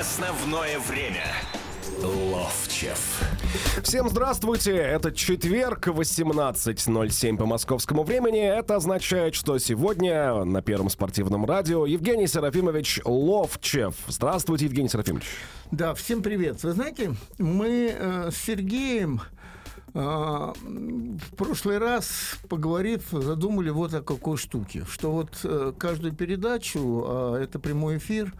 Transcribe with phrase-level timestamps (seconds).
[0.00, 1.26] Основное время.
[2.02, 3.20] Ловчев.
[3.82, 4.74] Всем здравствуйте!
[4.74, 8.40] Это четверг, 18.07 по московскому времени.
[8.40, 13.94] Это означает, что сегодня на Первом спортивном радио Евгений Серафимович Ловчев.
[14.08, 15.26] Здравствуйте, Евгений Серафимович.
[15.70, 16.62] Да, всем привет.
[16.62, 19.20] Вы знаете, мы э, с Сергеем
[19.92, 27.04] э, в прошлый раз, поговорив, задумали вот о какой штуке, что вот э, каждую передачу,
[27.06, 28.32] а это прямой эфир,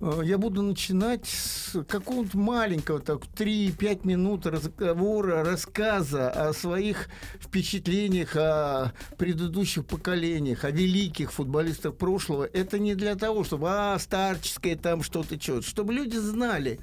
[0.00, 7.08] я буду начинать с какого-то маленького, так, 3-5 минут разговора, рассказа о своих
[7.40, 12.44] впечатлениях о предыдущих поколениях, о великих футболистах прошлого.
[12.44, 16.78] Это не для того, чтобы, а, старческое там что-то, что чтобы люди знали,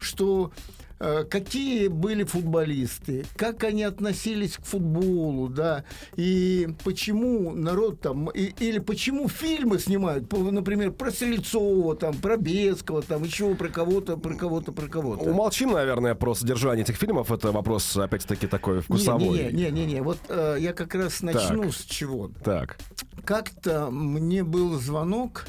[0.00, 5.84] что э, какие были футболисты, как они относились к футболу, да,
[6.16, 13.02] и почему народ там, и- или почему фильмы снимают, например, про Стрельцова, там, про Бескова,
[13.02, 15.24] там, еще про кого-то, про кого-то, про кого-то.
[15.24, 17.30] Умолчим, наверное, про содержание этих фильмов.
[17.30, 19.52] Это вопрос, опять-таки, такой вкусовой.
[19.52, 21.72] Не-не-не, вот э, я как раз начну Так.
[21.74, 22.30] с чего.
[22.44, 22.78] Так.
[23.24, 25.46] Как-то мне был звонок.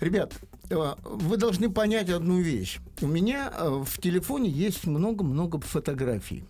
[0.00, 0.51] Ребят, э,
[1.04, 2.78] вы должны понять одну вещь.
[3.00, 6.44] У меня э, в телефоне есть много-много фотографий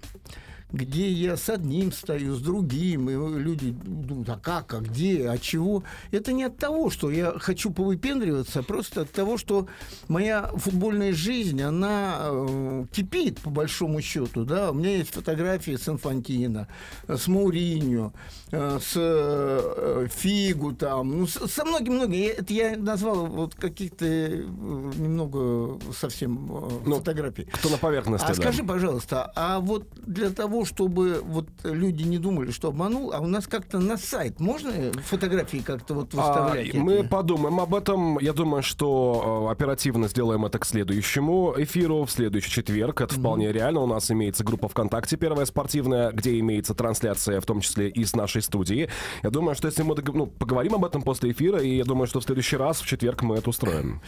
[0.73, 5.39] где я с одним стою, с другим, и люди думают, а как, а где, а
[5.39, 5.83] чего.
[6.11, 9.67] Это не от того, что я хочу повыпендриваться, а просто от того, что
[10.09, 14.45] моя футбольная жизнь, она э, кипит, по большому счету.
[14.45, 14.70] Да?
[14.70, 16.69] У меня есть фотографии с Инфантино,
[17.07, 18.12] с Мауриньо,
[18.51, 22.27] э, с э, Фигу там, ну, со многими-многими.
[22.27, 27.45] Это я назвал вот каких-то э, немного совсем э, Ну, фотографий.
[27.45, 28.34] Кто на поверхности, А да.
[28.34, 33.27] скажи, пожалуйста, а вот для того, чтобы вот люди не думали, что обманул, а у
[33.27, 34.72] нас как-то на сайт можно
[35.05, 36.74] фотографии как-то вот А, выставлять?
[36.74, 37.06] мы эти?
[37.08, 38.18] подумаем об этом.
[38.18, 43.00] Я думаю, что э, оперативно сделаем это к следующему эфиру в следующий четверг.
[43.00, 43.80] Это вполне реально.
[43.80, 48.14] У нас имеется группа ВКонтакте, первая спортивная, где имеется трансляция, в том числе и с
[48.14, 48.89] нашей студии.
[49.22, 52.20] Я думаю, что если мы ну, поговорим об этом после эфира, и я думаю, что
[52.20, 54.01] в следующий раз, в четверг, мы это устроим.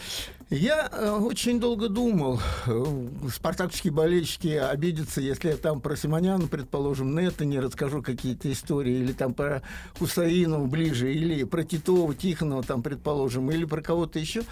[0.49, 2.85] Я э, очень долго думал, э,
[3.33, 8.93] спартаковские болельщики обидятся, если я там про Симоняна, предположим, на это не расскажу какие-то истории,
[8.93, 9.61] или там про
[9.99, 14.43] Хусаинова ближе, или про Титова, Тихонова, там, предположим, или про кого-то еще.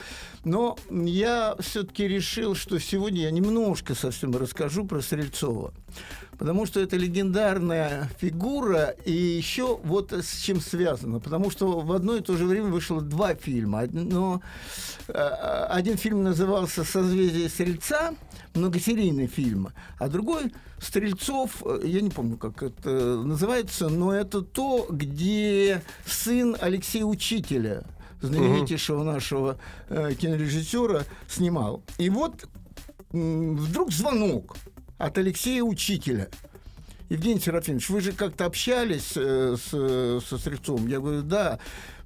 [0.44, 5.74] Но я все-таки решил, что сегодня я немножко совсем расскажу про Стрельцова.
[6.38, 11.20] Потому что это легендарная фигура, и еще вот с чем связано.
[11.20, 13.84] Потому что в одно и то же время вышло два фильма.
[13.92, 14.42] Но
[15.08, 18.16] э, один фильм назывался «Созвездие Стрельца»,
[18.54, 19.70] многосерийный фильм,
[20.00, 22.90] а другой «Стрельцов», э, я не помню, как это
[23.24, 27.84] называется, но это то, где сын Алексея Учителя,
[28.22, 29.58] знаменитейшего нашего
[29.90, 31.84] э, кинорежиссера, снимал.
[31.98, 32.48] И вот
[33.12, 34.56] вдруг звонок
[34.98, 36.30] от Алексея Учителя.
[37.10, 40.88] Евгений Серафимович, вы же как-то общались э, с, со Стрельцовым?
[40.88, 41.60] Я говорю, да.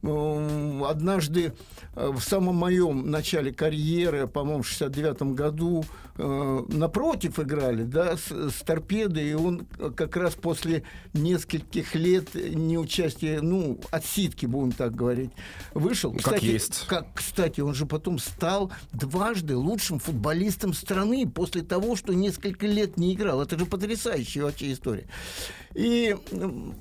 [0.03, 1.53] Однажды
[1.95, 5.83] э, в самом моем начале карьеры, по-моему, в 69 году,
[6.17, 9.65] э, напротив играли, да, с, с торпедой, и он
[9.95, 15.31] как раз после нескольких лет неучастия, ну, отсидки, будем так говорить,
[15.73, 16.13] вышел.
[16.13, 16.85] Как есть.
[16.87, 22.97] Как, кстати, он же потом стал дважды лучшим футболистом страны после того, что несколько лет
[22.97, 23.41] не играл.
[23.41, 25.07] Это же потрясающая вообще история.
[25.73, 26.15] И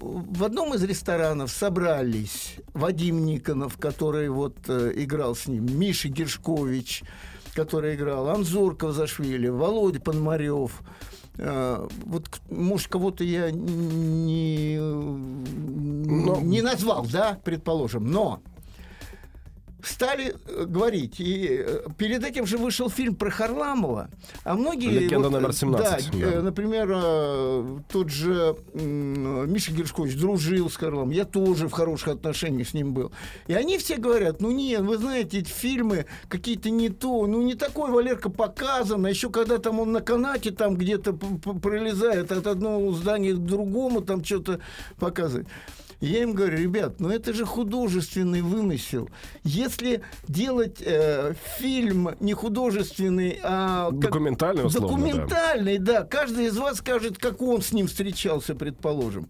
[0.00, 7.02] в одном из ресторанов собрались Вадим Никонов, который вот э, играл с ним, Миша Гершкович,
[7.54, 10.80] который играл, Анзор Кавзашвили, Володя Пономарев.
[11.38, 18.40] Э, Вот, может, кого-то я не, не назвал, да, предположим, но
[19.86, 21.20] стали э, говорить.
[21.20, 24.08] И э, перед этим же вышел фильм про Харламова.
[24.44, 24.88] А многие...
[24.88, 26.42] «Легенда вот, номер э, 17», Да, да.
[26.42, 31.10] например, тот же Миша Гершкович дружил с Харламовым.
[31.10, 33.12] Я тоже в хороших отношениях с ним был.
[33.46, 37.54] И они все говорят, ну нет, вы знаете, эти фильмы какие-то не то, ну не
[37.54, 42.92] такой Валерка показан, а еще когда там он на канате там где-то пролезает от одного
[42.92, 44.60] здания к другому, там что-то
[44.98, 45.48] показывает.
[46.00, 49.08] Я им говорю, ребят, ну это же художественный вымысел.
[49.44, 54.94] Если делать э, фильм не художественный, а как- Документальный, условно, да.
[55.12, 56.04] документальный, да.
[56.04, 59.28] Каждый из вас скажет, как он с ним встречался, предположим.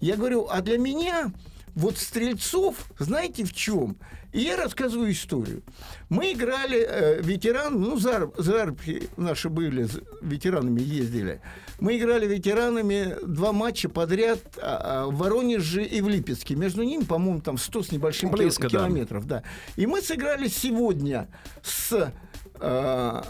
[0.00, 1.30] Я говорю, а для меня
[1.78, 3.96] вот Стрельцов, знаете в чем?
[4.32, 5.62] И я рассказываю историю.
[6.10, 11.40] Мы играли э, ветеран, ну, зар, зарбки наши были, з- ветеранами ездили.
[11.80, 16.56] Мы играли ветеранами два матча подряд а, а, в Воронеже и в Липецке.
[16.56, 18.86] Между ними, по-моему, там 100 с небольшим Близко, кил- да.
[18.86, 19.26] километров.
[19.26, 19.42] Да.
[19.76, 21.28] И мы сыграли сегодня
[21.62, 22.12] с
[22.60, 23.22] э,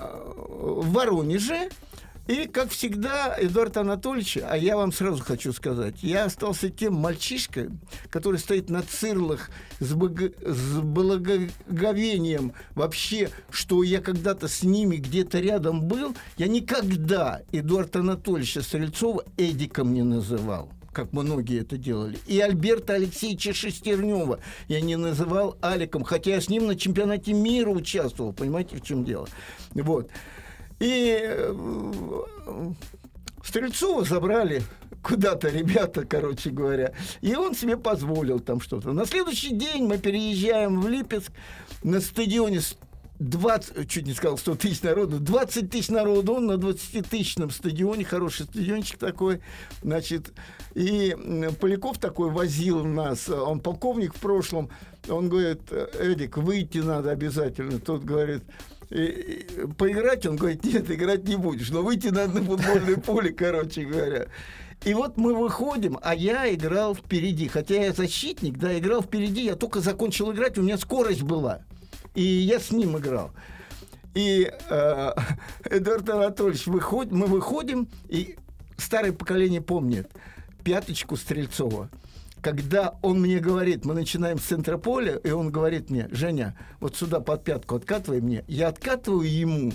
[0.47, 1.69] в Воронеже.
[2.29, 7.71] И, как всегда, Эдуард Анатольевич, а я вам сразу хочу сказать, я остался тем мальчишкой,
[8.11, 10.21] который стоит на цирлах с, бог...
[10.45, 16.15] с благоговением вообще, что я когда-то с ними где-то рядом был.
[16.37, 22.19] Я никогда Эдуарда Анатольевича Стрельцова Эдиком не называл как многие это делали.
[22.27, 27.71] И Альберта Алексеевича Шестернева я не называл Аликом, хотя я с ним на чемпионате мира
[27.71, 29.29] участвовал, понимаете, в чем дело.
[29.75, 30.11] Вот.
[30.81, 32.73] И э,
[33.45, 34.63] Стрельцова забрали
[35.03, 38.93] куда-то ребята, короче говоря, и он себе позволил там что-то.
[38.93, 41.33] На следующий день мы переезжаем в Липецк.
[41.83, 42.61] На стадионе
[43.19, 48.47] 20, чуть не сказал 100 тысяч народу, 20 тысяч народу, он на 20-тысячном стадионе, хороший
[48.47, 49.41] стадиончик такой,
[49.83, 50.33] значит,
[50.75, 51.17] и
[51.61, 54.71] Поляков такой возил нас, он полковник в прошлом,
[55.09, 58.45] он говорит, Эдик, выйти надо обязательно, тот говорит,
[58.91, 63.33] и, и, поиграть, он говорит, нет, играть не будешь, но выйти надо на футбольное поле,
[63.33, 64.27] короче говоря.
[64.85, 67.49] И вот мы выходим, а я играл впереди.
[67.49, 71.63] Хотя я защитник, да, играл впереди, я только закончил играть, у меня скорость была.
[72.15, 73.33] И я с ним играл.
[74.15, 75.13] И э,
[75.71, 78.37] Эдуард Анатольевич, выходит, мы выходим, и
[78.77, 80.09] старое поколение помнит
[80.65, 81.91] пяточку Стрельцова
[82.41, 86.97] когда он мне говорит, мы начинаем с центра поля, и он говорит мне, Женя, вот
[86.97, 88.45] сюда под пятку откатывай мне.
[88.47, 89.73] Я откатываю ему,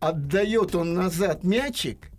[0.00, 2.10] отдает он назад мячик,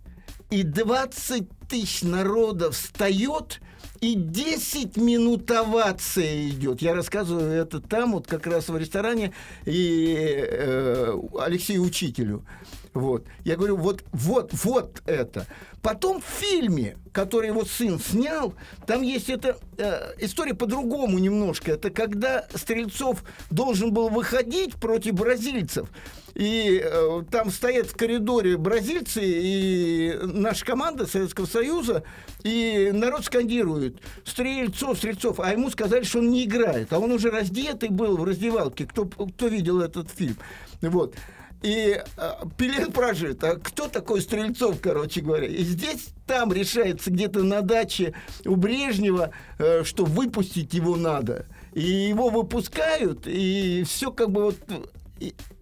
[0.50, 3.60] и 20 тысяч народа встает,
[4.00, 6.82] и 10 минут овация идет.
[6.82, 9.32] Я рассказываю это там, вот как раз в ресторане,
[9.64, 12.44] и э, Алексею Учителю.
[12.92, 13.24] Вот.
[13.44, 15.46] Я говорю, вот, вот, вот это.
[15.82, 18.54] Потом в фильме, который его сын снял,
[18.86, 21.72] там есть эта э, история по-другому немножко.
[21.72, 25.88] Это когда Стрельцов должен был выходить против бразильцев.
[26.34, 32.02] И э, там стоят в коридоре бразильцы и наша команда Советского Союза,
[32.42, 37.30] и народ скандирует «Стрельцов, Стрельцов», а ему сказали, что он не играет, а он уже
[37.30, 40.36] раздетый был в раздевалке, кто, кто видел этот фильм.
[40.82, 41.14] Вот.
[41.62, 43.44] И э, Пелен прожит.
[43.44, 45.46] А кто такой Стрельцов, короче говоря?
[45.46, 48.14] И здесь, там решается где-то на даче
[48.46, 51.46] у Брежнева, э, что выпустить его надо.
[51.72, 54.56] И его выпускают, и все как бы вот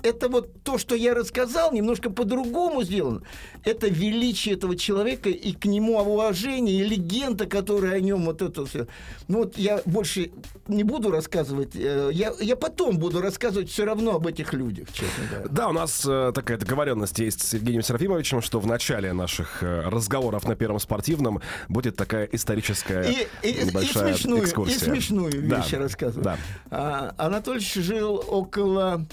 [0.03, 3.23] это вот то, что я рассказал, немножко по-другому сделано.
[3.65, 8.65] Это величие этого человека и к нему уважение, и легенда, которая о нем вот это
[8.67, 8.87] все.
[9.27, 10.31] Ну вот я больше
[10.69, 15.25] не буду рассказывать, э, я, я потом буду рассказывать все равно об этих людях, честно
[15.31, 15.49] говоря.
[15.50, 19.89] Да, у нас э, такая договоренность есть с Евгением Серафимовичем, что в начале наших э,
[19.89, 24.77] разговоров на Первом спортивном будет такая историческая и, и, небольшая и смешную, экскурсия.
[24.77, 26.25] И смешную да, вещь рассказываю.
[26.25, 26.39] Да.
[26.71, 29.06] А, Анатольевич жил около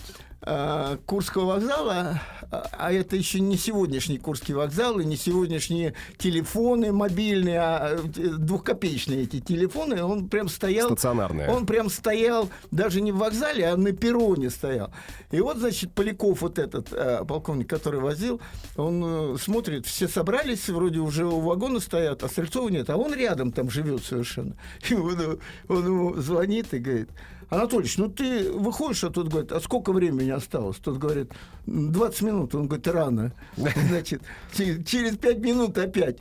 [0.76, 6.92] Э, Курского вокзала, а, а это еще не сегодняшний Курский вокзал и не сегодняшние телефоны
[6.92, 10.88] мобильные, а э, двухкопеечные эти телефоны, он прям стоял...
[10.88, 11.50] Стационарные.
[11.50, 14.92] Он прям стоял даже не в вокзале, а на перроне стоял.
[15.32, 18.42] И вот, значит, Поляков, вот этот э, полковник, который возил,
[18.76, 23.52] он смотрит, все собрались, вроде уже у вагона стоят, а Стрельцова нет, а он рядом
[23.52, 24.56] там живет совершенно.
[24.90, 25.40] И он,
[25.70, 27.10] он ему звонит и говорит,
[27.50, 30.65] Анатольевич, ну ты выходишь, а тот говорит, а сколько времени осталось?
[30.74, 31.32] Тот говорит,
[31.66, 32.56] 20 минут.
[32.56, 33.32] Он говорит, рано.
[33.56, 34.22] Значит,
[34.54, 36.18] через 5 минут опять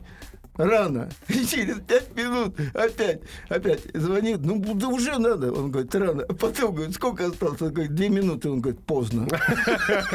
[0.57, 1.09] рано.
[1.27, 5.51] И через пять минут опять, опять звонит, ну, да уже надо.
[5.51, 6.23] Он говорит, рано.
[6.27, 7.61] А потом говорит, сколько осталось?
[7.61, 8.49] Он говорит, две минуты.
[8.49, 9.27] Он говорит, поздно.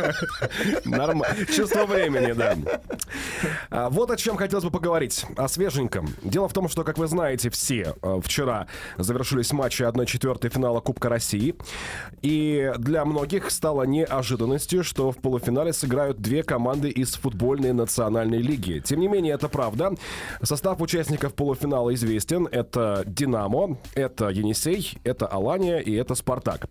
[0.85, 1.47] Нормально.
[1.47, 2.57] Чувство времени, да.
[3.71, 5.27] А, вот о чем хотелось бы поговорить.
[5.37, 6.09] О свеженьком.
[6.23, 8.67] Дело в том, что, как вы знаете, все а, вчера
[8.99, 11.55] завершились матчи 1-4 финала Кубка России.
[12.23, 18.81] И для многих стало неожиданностью, что в полуфинале сыграют две команды из футбольной национальной лиги.
[18.85, 19.95] Тем не менее, это правда.
[20.43, 22.47] Состав участников полуфинала известен.
[22.47, 26.69] Это «Динамо», это «Енисей», это «Алания» и это «Спартак».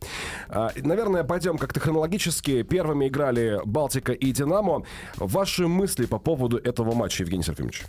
[0.47, 2.63] А, наверное, пойдем как-то хронологически.
[2.63, 4.83] Первыми играли «Балтика» и «Динамо».
[5.17, 7.85] Ваши мысли по поводу этого матча, Евгений Серафимович?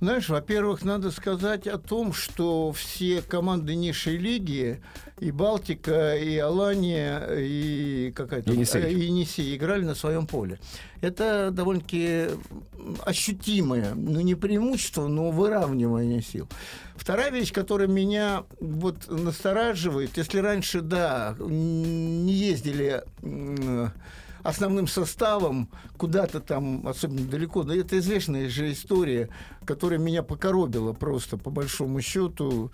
[0.00, 4.82] Знаешь, во-первых, надо сказать о том, что все команды низшей лиги,
[5.22, 8.50] и Балтика, и Алания, и какая-то...
[8.50, 8.92] Енисей.
[8.92, 10.58] И Енисей играли на своем поле.
[11.00, 12.26] Это довольно-таки
[13.04, 16.48] ощутимое, ну не преимущество, но выравнивание сил.
[16.96, 23.04] Вторая вещь, которая меня вот настораживает, если раньше, да, не ездили
[24.42, 27.62] основным составом куда-то там, особенно далеко.
[27.62, 29.28] Но это известная же история,
[29.64, 32.70] которая меня покоробила просто, по большому счету,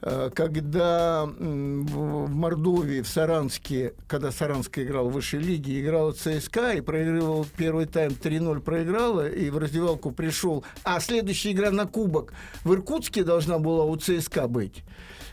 [0.00, 1.28] э, когда
[1.84, 7.86] в Мордовии, в Саранске, когда Саранска играл в высшей лиге, играла ЦСКА и проигрывал первый
[7.86, 10.64] тайм 3-0 проиграла, и в раздевалку пришел.
[10.84, 12.32] А следующая игра на кубок
[12.64, 14.82] в Иркутске должна была у ЦСКА быть.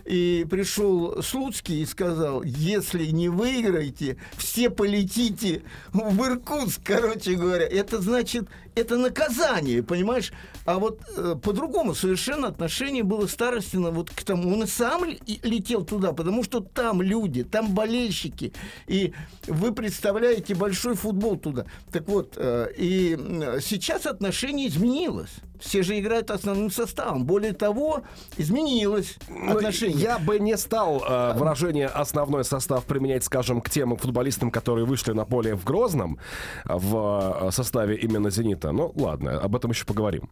[0.06, 5.64] И пришел Слуцкий и сказал, если не выиграете, все полетите
[5.94, 7.66] в Иркутск, короче говоря.
[7.68, 10.32] Это значит, это наказание, понимаешь?
[10.66, 14.54] А вот э, по-другому совершенно отношение было Старостина вот к тому.
[14.54, 15.04] Он и сам
[15.44, 18.54] летел туда, потому что там люди, там болельщики.
[18.88, 19.14] И
[19.48, 21.66] вы представляете большой футбол туда.
[21.92, 23.18] Так вот, э, и
[23.62, 25.42] сейчас отношение изменилось.
[25.60, 27.26] Все же играют основным составом.
[27.26, 28.04] Более того,
[28.38, 29.98] изменилось ну, отношение.
[30.00, 35.12] Я бы не стал э, выражение «основной состав» применять, скажем, к тем футболистам, которые вышли
[35.12, 36.18] на поле в Грозном
[36.66, 38.72] в э, составе именно «Зенита».
[38.72, 40.30] Ну, ладно, об этом еще поговорим.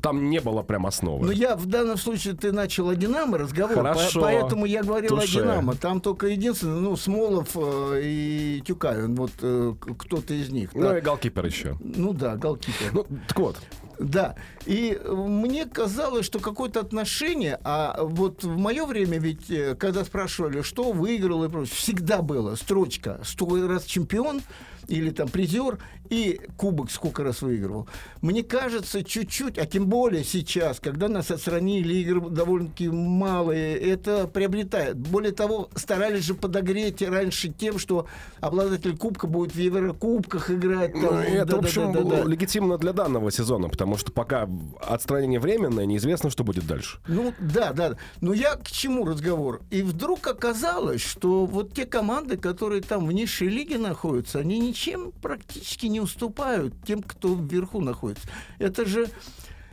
[0.00, 1.26] Там не было прям основы.
[1.26, 4.20] Ну, я в данном случае ты начал о Динамо разговор, Хорошо.
[4.20, 5.40] По, поэтому я говорил Туше.
[5.40, 5.74] о Динамо.
[5.74, 10.70] Там только единственное, ну, Смолов э, и Тюкавин, вот э, кто-то из них.
[10.74, 10.98] Ну, да.
[10.98, 11.76] и голкипер еще.
[11.80, 12.92] Ну да, голкипер.
[12.92, 13.56] Ну, так вот,
[13.98, 14.34] да.
[14.66, 20.62] И мне казалось, что какое-то отношение, а вот в мое время ведь, э, когда спрашивали,
[20.62, 24.42] что выиграл и прочее, всегда было строчка «Сто раз чемпион»,
[24.88, 25.78] или там призер,
[26.10, 27.88] и кубок сколько раз выигрывал.
[28.20, 34.96] Мне кажется, чуть-чуть, а тем более сейчас, когда нас отстранили, игры довольно-таки малые, это приобретает.
[34.96, 38.06] Более того, старались же подогреть раньше тем, что
[38.40, 40.92] обладатель кубка будет в Еврокубках играть.
[40.92, 42.24] Там, ну, это, да, в общем, да, да, да.
[42.24, 44.48] легитимно для данного сезона, потому что пока
[44.80, 47.00] отстранение временное, неизвестно, что будет дальше.
[47.08, 47.96] Ну, да, да.
[48.20, 49.60] Но я к чему разговор?
[49.70, 55.10] И вдруг оказалось, что вот те команды, которые там в низшей лиге находятся, они ничем
[55.20, 58.28] практически не уступают тем, кто вверху находится.
[58.60, 59.08] Это же,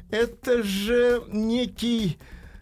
[0.10, 2.18] это же некий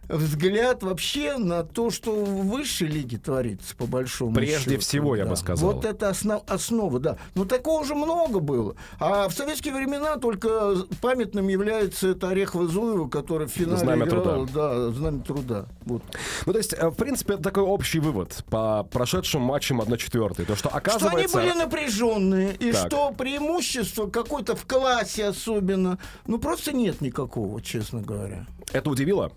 [0.09, 4.81] взгляд вообще на то, что в высшей лиге творится, по большому Прежде счету.
[4.81, 5.23] всего, да.
[5.23, 5.73] я бы сказал.
[5.73, 7.17] Вот это основ, основа, да.
[7.35, 8.75] Но такого же много было.
[8.99, 14.23] А в советские времена только памятным является это Орехово Зуева, который в финале Знамя играл.
[14.23, 14.51] Труда.
[14.53, 15.65] Да, Знамя труда.
[15.81, 16.03] Вот.
[16.45, 20.45] Ну, то есть, э, в принципе, это такой общий вывод по прошедшим матчам 1-4.
[20.45, 21.27] То, что оказывается...
[21.27, 22.87] Что они были напряженные, и так.
[22.87, 28.45] что преимущество какое-то в классе особенно, ну, просто нет никакого, честно говоря.
[28.73, 29.31] Это удивило?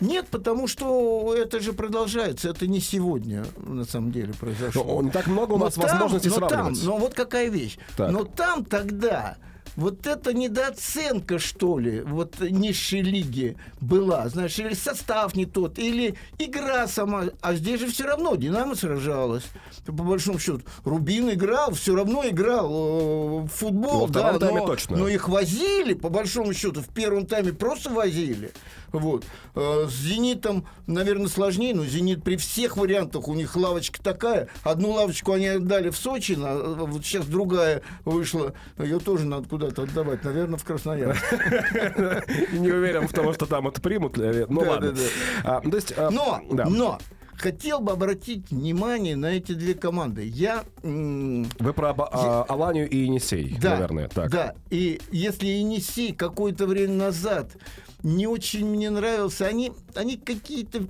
[0.00, 2.50] Нет, потому что это же продолжается.
[2.50, 4.84] Это не сегодня, на самом деле, произошло.
[4.84, 6.82] Но не так много у нас но возможностей там, сравнивать.
[6.82, 7.78] Но, там, но вот какая вещь.
[7.96, 8.10] Так.
[8.10, 9.36] Но там тогда
[9.78, 16.16] вот эта недооценка, что ли, вот низшей лиги была, знаешь, или состав не тот, или
[16.40, 19.44] игра сама, а здесь же все равно Динамо сражалась,
[19.86, 20.62] по большому счету.
[20.84, 24.96] Рубин играл, все равно играл э, в футбол, Во да, но, точно.
[24.96, 28.50] но их возили, по большому счету, в первом тайме просто возили.
[28.92, 29.24] Вот.
[29.54, 34.48] Э, с «Зенитом», наверное, сложнее, но «Зенит» при всех вариантах, у них лавочка такая.
[34.62, 40.24] Одну лавочку они отдали в Сочи, вот сейчас другая вышла, ее тоже надо куда-то отдавать,
[40.24, 41.22] наверное, в Красноярск.
[42.52, 44.16] Не уверен в том, что там это примут.
[44.16, 44.94] Ну ладно.
[45.44, 45.62] А,
[46.10, 46.98] но, но,
[47.38, 50.26] хотел бы обратить внимание на эти две команды.
[50.26, 50.64] Я...
[50.82, 54.08] Вы про а, Аланию и Енисей, да, наверное.
[54.08, 54.30] Так.
[54.30, 57.56] Да, и если Енисей какое-то время назад
[58.02, 59.46] не очень мне нравился.
[59.46, 60.84] Они, они какие-то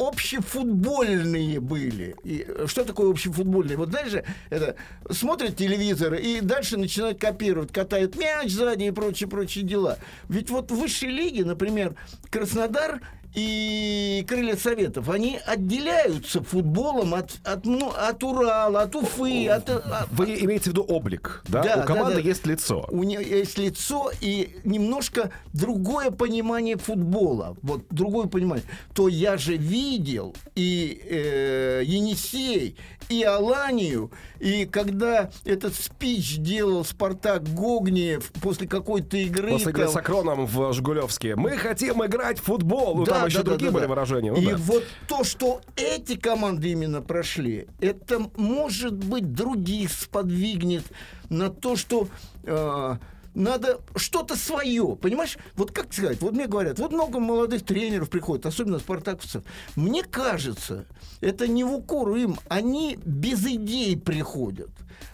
[0.00, 2.16] общефутбольные были.
[2.24, 3.76] И что такое общефутбольные?
[3.76, 4.76] Вот дальше это
[5.10, 9.98] смотрят телевизор и дальше начинают копировать, катают мяч сзади и прочие-прочие дела.
[10.28, 11.96] Ведь вот в высшей лиге, например,
[12.30, 13.02] Краснодар
[13.34, 19.46] и крылья Советов, они отделяются футболом от, от, ну, от Урала, от Уфы.
[19.48, 21.62] От, от, Вы имеете в виду облик, да?
[21.62, 22.28] да У команды да, да.
[22.28, 22.86] есть лицо.
[22.90, 27.56] У нее есть лицо и немножко другое понимание футбола.
[27.62, 28.64] Вот другое понимание.
[28.94, 32.76] То я же видел и э, Енисей,
[33.08, 39.50] и Аланию, и когда этот спич делал Спартак Гогниев после какой-то игры...
[39.50, 39.92] После игры там...
[39.92, 41.36] с Акроном в Жгулевске.
[41.36, 43.04] Мы хотим играть в футбол.
[43.04, 43.88] Да, там еще да, другие да, были да.
[43.88, 44.32] выражения.
[44.32, 44.56] Ну, и да.
[44.56, 50.84] вот то, что эти команды именно прошли, это, может быть, других сподвигнет
[51.28, 52.08] на то, что...
[52.44, 52.96] Э,
[53.32, 55.38] надо что-то свое, понимаешь?
[55.54, 59.44] Вот как сказать, вот мне говорят, вот много молодых тренеров приходит, особенно спартаковцев.
[59.76, 60.86] Мне кажется,
[61.20, 64.70] это не в укору им, они без идей приходят.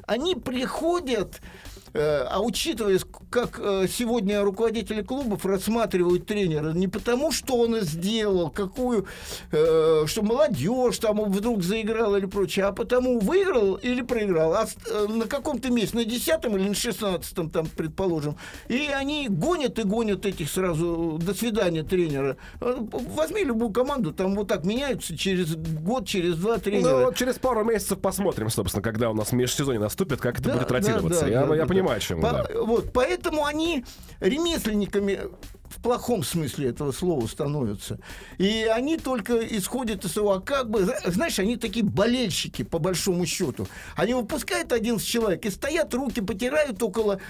[0.06, 1.40] Они приходят
[1.94, 2.98] а учитывая,
[3.30, 9.06] как э, сегодня руководители клубов рассматривают тренера, не потому, что он сделал, какую,
[9.52, 14.66] э, что молодежь там вдруг заиграла или прочее, а потому выиграл или проиграл, а
[15.08, 18.36] на каком-то месте, на десятом или на шестнадцатом, там, предположим,
[18.68, 22.36] и они гонят и гонят этих сразу, до свидания тренера.
[22.60, 26.90] Возьми любую команду, там вот так меняются через год, через два тренера.
[26.90, 30.54] Ну, вот через пару месяцев посмотрим, собственно, когда у нас межсезонье наступит, как это да,
[30.54, 31.20] будет ротироваться.
[31.20, 32.20] Да, да, я, да, я да, понимаю, чем.
[32.20, 32.46] По, да.
[32.62, 33.84] Вот, поэтому они
[34.20, 35.20] ремесленниками
[35.76, 37.98] в плохом смысле этого слова становятся.
[38.38, 43.26] И они только исходят из того, а как бы, знаешь, они такие болельщики, по большому
[43.26, 43.66] счету.
[43.94, 47.20] Они выпускают 11 человек и стоят, руки потирают около...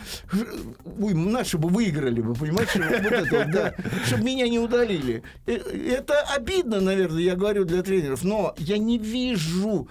[1.01, 2.75] Ой, наши бы выиграли бы, понимаешь?
[2.75, 3.75] Вот это, да,
[4.05, 5.23] чтобы меня не удалили.
[5.47, 9.89] Э, это обидно, наверное, я говорю для тренеров, но я не вижу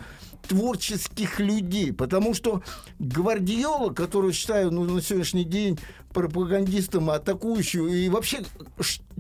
[0.48, 2.62] творческих людей, потому что
[3.00, 5.80] Гвардиола, которую считаю ну, на сегодняшний день
[6.14, 8.44] пропагандистом, атакующим и вообще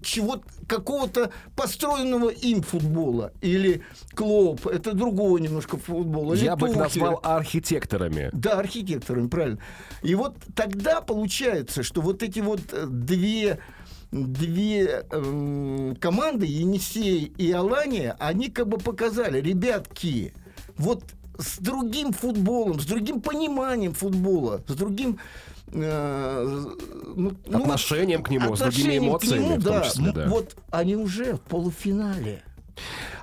[0.01, 3.81] чего какого-то построенного им футбола или
[4.13, 6.35] Клоп, это другого немножко футбола.
[6.35, 8.29] Я бы их назвал архитекторами.
[8.31, 9.59] Да, архитекторами, правильно.
[10.03, 13.59] И вот тогда получается, что вот эти вот две
[14.11, 20.33] две э, команды, Енисей и Алания, они как бы показали, ребятки,
[20.77, 21.03] вот
[21.37, 25.19] с другим футболом, с другим пониманием футбола, с другим
[25.67, 26.65] э,
[27.15, 30.27] ну, ну отношением к нему, с другими эмоциями, нему, в том числе, да.
[30.27, 32.43] Вот они уже в полуфинале.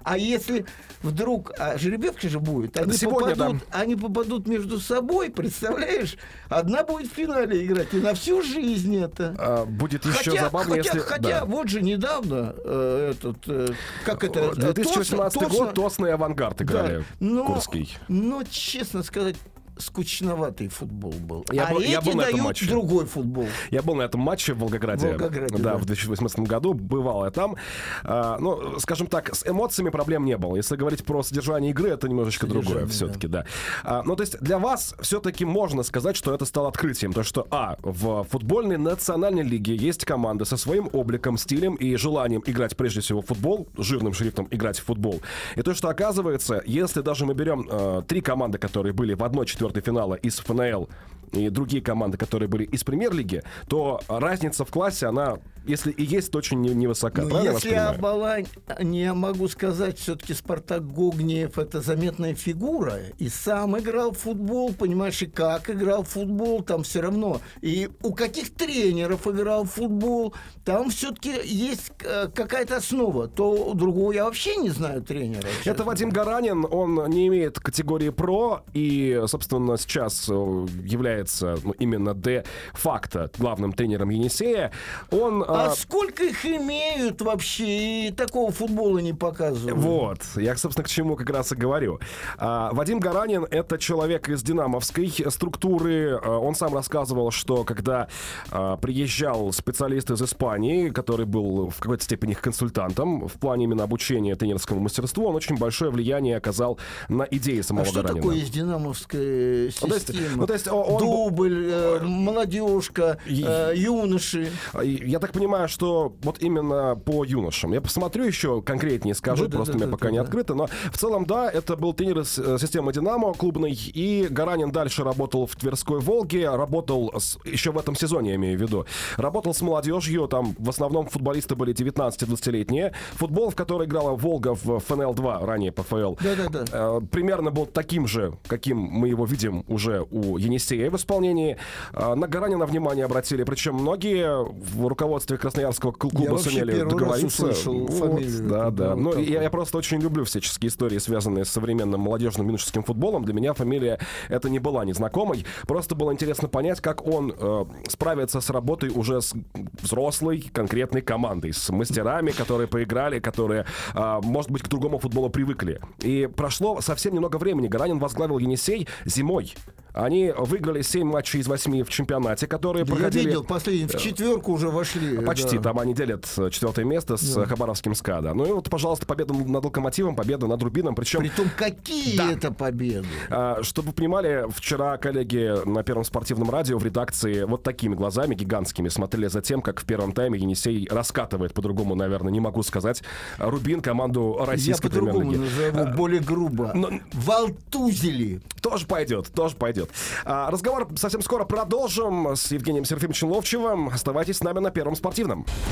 [0.02, 0.66] А если
[1.02, 3.78] вдруг, а жеребьевка же будет, они, Сегодня, попадут, да.
[3.80, 6.16] они попадут между собой, представляешь?
[6.48, 9.34] Одна будет в финале играть, и на всю жизнь это.
[9.38, 11.08] А, будет еще хотя, забавнее, хотя, если...
[11.08, 11.44] Хотя, да.
[11.44, 13.68] вот же недавно э, этот, э,
[14.04, 14.54] как это...
[14.54, 17.04] 2018 Тосно, год, Тосный авангард играли, да.
[17.20, 17.96] но, Курский.
[18.08, 19.36] Но, честно сказать,
[19.78, 21.44] скучноватый футбол был.
[21.50, 22.66] Я а был, эти я был на этом матче.
[22.66, 23.46] другой футбол.
[23.70, 25.08] Я был на этом матче в Волгограде.
[25.08, 26.74] Волгограде да, да, в 2018 году.
[26.74, 27.56] Бывал я там.
[28.04, 30.56] А, ну, скажем так, с эмоциями проблем не было.
[30.56, 33.42] Если говорить про содержание игры, это немножечко содержание, другое все-таки, да.
[33.42, 33.46] да.
[33.84, 37.12] А, ну, то есть для вас все-таки можно сказать, что это стало открытием.
[37.12, 42.42] То, что, а, в футбольной национальной лиге есть команда со своим обликом, стилем и желанием
[42.46, 45.20] играть прежде всего в футбол, жирным шрифтом играть в футбол.
[45.56, 49.46] И то, что оказывается, если даже мы берем э, три команды, которые были в одной
[49.46, 50.88] четвертой финала из ФНЛ
[51.32, 56.30] и другие команды, которые были из премьер-лиги, то разница в классе, она, если и есть,
[56.30, 57.22] то очень невысока.
[57.22, 58.46] Ну, если Абалань,
[58.80, 62.98] не могу сказать, все-таки Спартак Гогниев это заметная фигура.
[63.18, 67.40] И сам играл в футбол, понимаешь, и как играл в футбол, там все равно.
[67.60, 73.28] И у каких тренеров играл в футбол, там все-таки есть э, какая-то основа.
[73.28, 75.46] То у другого я вообще не знаю тренера.
[75.64, 81.72] Это Вадим Гаранин, он не имеет категории про, и, собственно, сейчас э, является является ну,
[81.78, 84.72] именно де-факто главным тренером Енисея,
[85.10, 85.44] он...
[85.54, 88.08] А, а сколько их имеют вообще?
[88.08, 89.78] И такого футбола не показывают.
[89.78, 90.18] Вот.
[90.36, 92.00] Я, собственно, к чему как раз и говорю.
[92.38, 96.20] А, Вадим Гаранин— это человек из динамовской структуры.
[96.22, 98.08] А, он сам рассказывал, что когда
[98.50, 103.84] а, приезжал специалист из Испании, который был в какой-то степени их консультантом в плане именно
[103.84, 108.10] обучения тренерскому мастерству, он очень большое влияние оказал на идеи самого а Гаранина.
[108.10, 109.88] что такое из динамовская система?
[109.88, 114.50] Ну, то есть, ну, то есть он, дубль, э, молодежка, э, юноши.
[114.82, 117.72] Я так понимаю, что вот именно по юношам.
[117.72, 120.24] Я посмотрю еще конкретнее скажу, да, просто да, у меня да, пока да, не да.
[120.24, 120.54] открыто.
[120.54, 123.72] Но в целом, да, это был тренер из э, системы «Динамо» клубной.
[123.72, 126.48] И Гаранин дальше работал в Тверской «Волге».
[126.50, 128.86] Работал с, еще в этом сезоне, я имею в виду.
[129.16, 130.26] Работал с молодежью.
[130.28, 132.92] Там в основном футболисты были 19-20-летние.
[133.14, 136.16] Футбол, в который играла «Волга» в ФНЛ-2, ранее ПФЛ.
[136.20, 137.00] Да, да, да.
[137.10, 141.56] Примерно был таким же, каким мы его видим уже у Енисея в исполнении.
[141.92, 147.46] А, на Гаранина внимание обратили, причем многие в руководстве Красноярского клуба я сумели договориться.
[147.46, 148.48] Раз вот, фамилию.
[148.48, 148.96] Да, да.
[148.96, 153.24] Ну, я, я просто очень люблю всяческие истории, связанные с современным молодежным юношеским футболом.
[153.24, 155.44] Для меня фамилия это не была незнакомой.
[155.66, 159.34] Просто было интересно понять, как он э, справится с работой уже с
[159.80, 165.80] взрослой конкретной командой, с мастерами, которые поиграли, которые, э, может быть, к другому футболу привыкли.
[166.00, 167.68] И прошло совсем немного времени.
[167.68, 169.54] Гаранин возглавил Енисей зимой.
[169.94, 173.22] Они выиграли 7 матчей из 8 в чемпионате, которые да проходили...
[173.22, 175.18] Я видел, последний, в четверку уже вошли.
[175.26, 175.64] Почти, да.
[175.64, 177.46] там они делят э, четвертое место с да.
[177.46, 181.20] Хабаровским СКА, Ну и вот, пожалуйста, победа над Локомотивом, победа над Рубином, причем...
[181.20, 182.32] Притом какие да.
[182.32, 183.06] это победы?
[183.30, 188.34] А, чтобы вы понимали, вчера коллеги на Первом спортивном радио в редакции вот такими глазами
[188.34, 193.02] гигантскими смотрели за тем, как в первом тайме Енисей раскатывает, по-другому, наверное, не могу сказать,
[193.38, 194.86] Рубин, команду российской.
[194.86, 196.72] Я по-другому назову, более грубо.
[196.74, 196.90] Но...
[197.12, 198.40] Валтузили.
[198.60, 199.90] Тоже пойдет, тоже пойдет.
[200.24, 203.88] А, разговор совсем скоро продолжим с Евгением Серафимовичем Ловчевым.
[203.88, 205.11] Оставайтесь с нами на Первом спортивном.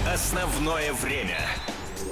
[0.06, 1.38] Основное время.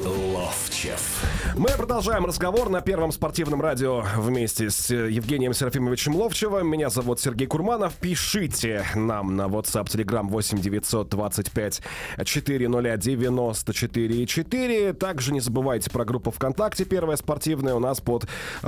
[0.04, 1.24] Ловчев.
[1.56, 6.68] Мы продолжаем разговор на Первом спортивном радио вместе с Евгением Серафимовичем Ловчевым.
[6.68, 7.94] Меня зовут Сергей Курманов.
[7.96, 11.82] Пишите нам на WhatsApp, Telegram 8 925
[12.24, 14.92] 400 94 4.
[14.92, 17.74] Также не забывайте про группу ВКонтакте Первая спортивная.
[17.74, 18.26] У нас под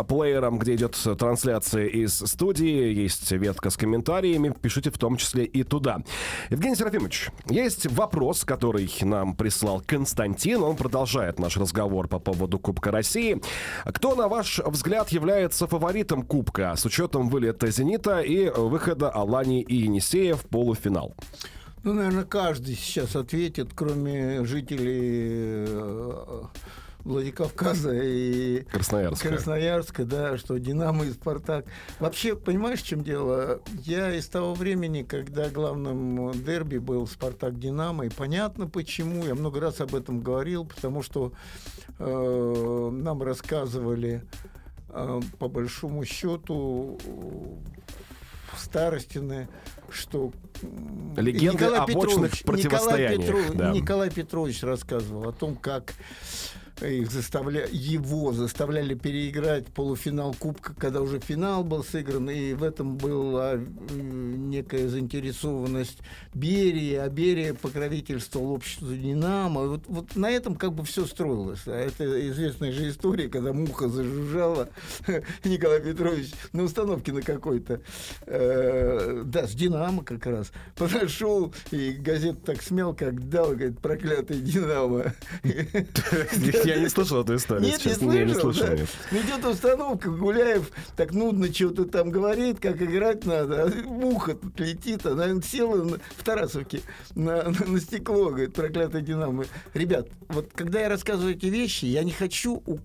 [0.08, 4.52] плеером, где идет трансляция из студии, есть ветка с комментариями.
[4.60, 5.98] Пишите в том числе и туда.
[6.50, 10.62] Евгений Серафимович, есть вопрос, который нам прислал Константин.
[10.64, 13.40] Он продолжает наш разговор по поводу Кубка России.
[13.84, 19.76] Кто, на ваш взгляд, является фаворитом Кубка с учетом вылета «Зенита» и выхода Алани и
[19.76, 21.14] Енисея в полуфинал?
[21.82, 26.42] Ну, наверное, каждый сейчас ответит, кроме жителей э,
[27.04, 29.28] Владикавказа и Красноярска.
[29.28, 31.66] Красноярска, да, что Динамо и Спартак.
[31.98, 33.60] Вообще, понимаешь, в чем дело?
[33.84, 39.24] Я из того времени, когда главным дерби был Спартак Динамо, и понятно почему.
[39.24, 41.32] Я много раз об этом говорил, потому что
[41.98, 44.22] э, нам рассказывали
[44.90, 46.98] э, по большому счету
[48.58, 49.48] Старостины,
[49.90, 50.32] что
[51.16, 53.72] Легенды Николай о мощных Петрович, противостояниях, Николай, Петров- да.
[53.72, 55.94] Николай Петрович рассказывал о том, как
[56.82, 57.66] их заставля...
[57.70, 64.50] его заставляли переиграть полуфинал Кубка, когда уже финал был сыгран, и в этом была м,
[64.50, 65.98] некая заинтересованность
[66.34, 69.62] Берии, а Берия покровительствовал обществу Динамо.
[69.62, 71.66] Вот, вот на этом как бы все строилось.
[71.66, 74.68] А это известная же история, когда муха зажужжала,
[75.44, 77.80] Николай Петрович на установке на какой-то,
[78.26, 84.40] э, да, с Динамо как раз, подошел, и газету так смел, как дал, говорит, проклятый
[84.40, 85.12] Динамо.
[86.76, 87.64] Я не слышал эту историю.
[87.66, 88.66] Нет, не честно, я не слышал, слышал.
[88.68, 88.76] да?
[89.12, 89.24] нет.
[89.24, 93.64] Идет установка, Гуляев так нудно что-то там говорит, как играть надо.
[93.64, 96.80] А муха тут летит, она села на- в Тарасовке
[97.14, 99.44] на, на- на стекло, говорит, проклятый Динамо.
[99.74, 102.78] Ребят, вот когда я рассказываю эти вещи, я не хочу у-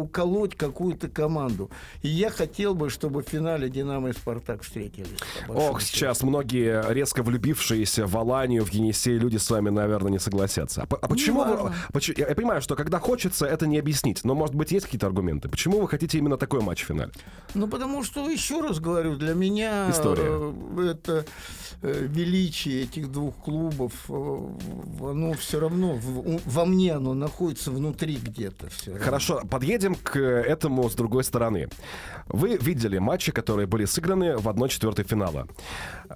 [0.00, 1.70] уколоть какую-то команду.
[2.02, 5.08] И я хотел бы, чтобы в финале Динамо и Спартак встретились.
[5.48, 10.82] Ох, сейчас многие резко влюбившиеся в Аланию, в Енисей люди с вами, наверное, не согласятся.
[10.82, 11.56] А, а почему вы...
[11.56, 11.74] важно.
[11.92, 12.98] поч- Я я понимаю, что когда
[13.32, 14.24] хочется, это не объяснить.
[14.24, 15.48] Но, может быть, есть какие-то аргументы?
[15.48, 17.10] Почему вы хотите именно такой матч в финале?
[17.54, 20.52] Ну, потому что, еще раз говорю, для меня История.
[20.76, 21.24] э, это
[21.82, 24.38] э, величие этих двух клубов, э,
[25.00, 25.98] оно все равно,
[26.46, 28.68] во мне оно находится внутри где-то.
[29.00, 31.68] Хорошо, подъедем к этому с другой стороны.
[32.28, 35.46] Вы видели матчи, которые были сыграны в 1-4 финала.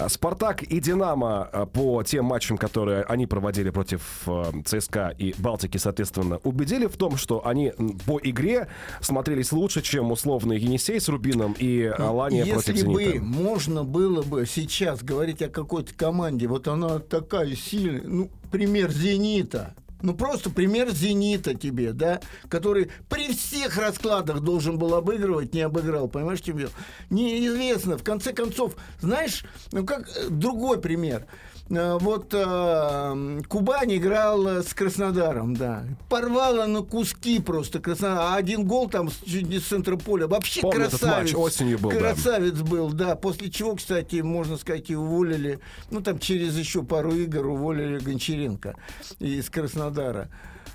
[0.08, 4.28] Спартак и Динамо по тем матчам, которые они проводили против
[4.64, 7.72] ЦСКА и Балтики, соответственно, убедили в том, что они
[8.06, 8.68] по игре
[9.00, 13.24] смотрелись лучше, чем условный Енисей с Рубином и Алания против Если бы Зенита.
[13.24, 19.74] можно было бы сейчас говорить о какой-то команде, вот она такая сильная, ну, пример «Зенита»,
[20.02, 26.08] ну, просто пример «Зенита» тебе, да, который при всех раскладах должен был обыгрывать, не обыграл,
[26.08, 26.70] понимаешь, в чем дело?
[27.10, 31.26] Неизвестно, в конце концов, знаешь, ну, как другой пример.
[31.68, 35.84] Э, Вот э, Кубань играл э, с Краснодаром, да.
[36.08, 38.18] Порвала на куски просто Краснодар.
[38.18, 40.26] А один гол там чуть не с центра поля.
[40.26, 41.32] Вообще Помню этот красавец.
[41.32, 41.98] матч, осенью был, да.
[41.98, 43.16] Красавец был, да.
[43.16, 45.58] После чего, кстати, можно сказать, и уволили,
[45.90, 48.76] ну, там через еще пару игр уволили Гончаренко
[49.18, 50.28] из Краснодара.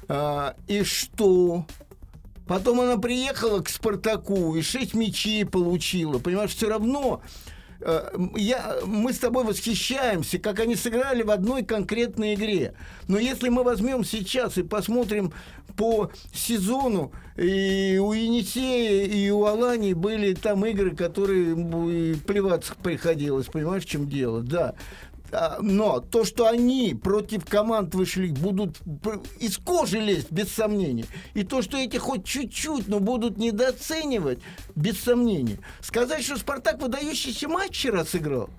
[0.08, 1.66] А, и что?
[2.48, 6.20] Потом она приехала к Спартаку и шесть мячей получила.
[6.20, 7.22] Понимаешь, все равно
[8.36, 12.74] я, мы с тобой восхищаемся, как они сыграли в одной конкретной игре.
[13.08, 15.34] Но если мы возьмем сейчас и посмотрим
[15.76, 21.56] по сезону, и у Енисея, и у Алании были там игры, которые
[22.18, 24.42] плеваться приходилось, понимаешь, в чем дело?
[24.42, 24.76] Да.
[25.32, 28.80] А, Но то, что они против команд вышли, будут
[29.40, 31.06] из кожи лезть, без сомнения.
[31.34, 34.40] И то, что эти хоть чуть-чуть, но будут недооценивать,
[34.76, 35.60] без сомнения.
[35.82, 38.50] Сказать, что Спартак выдающийся матч вчера сыграл,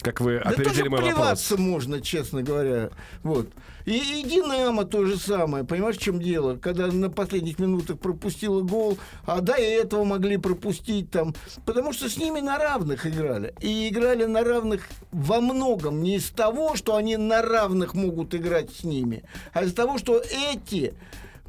[0.00, 1.50] Как вы да опередили мой вопрос.
[1.58, 2.90] можно, честно говоря.
[3.22, 3.48] Вот.
[3.84, 5.64] И, и Динамо то же самое.
[5.64, 6.56] Понимаешь, в чем дело?
[6.56, 11.34] Когда на последних минутах пропустила гол, а до этого могли пропустить там.
[11.64, 13.54] Потому что с ними на равных играли.
[13.60, 18.70] И играли на равных во многом не из того, что они на равных могут играть
[18.70, 20.94] с ними, а из того, что эти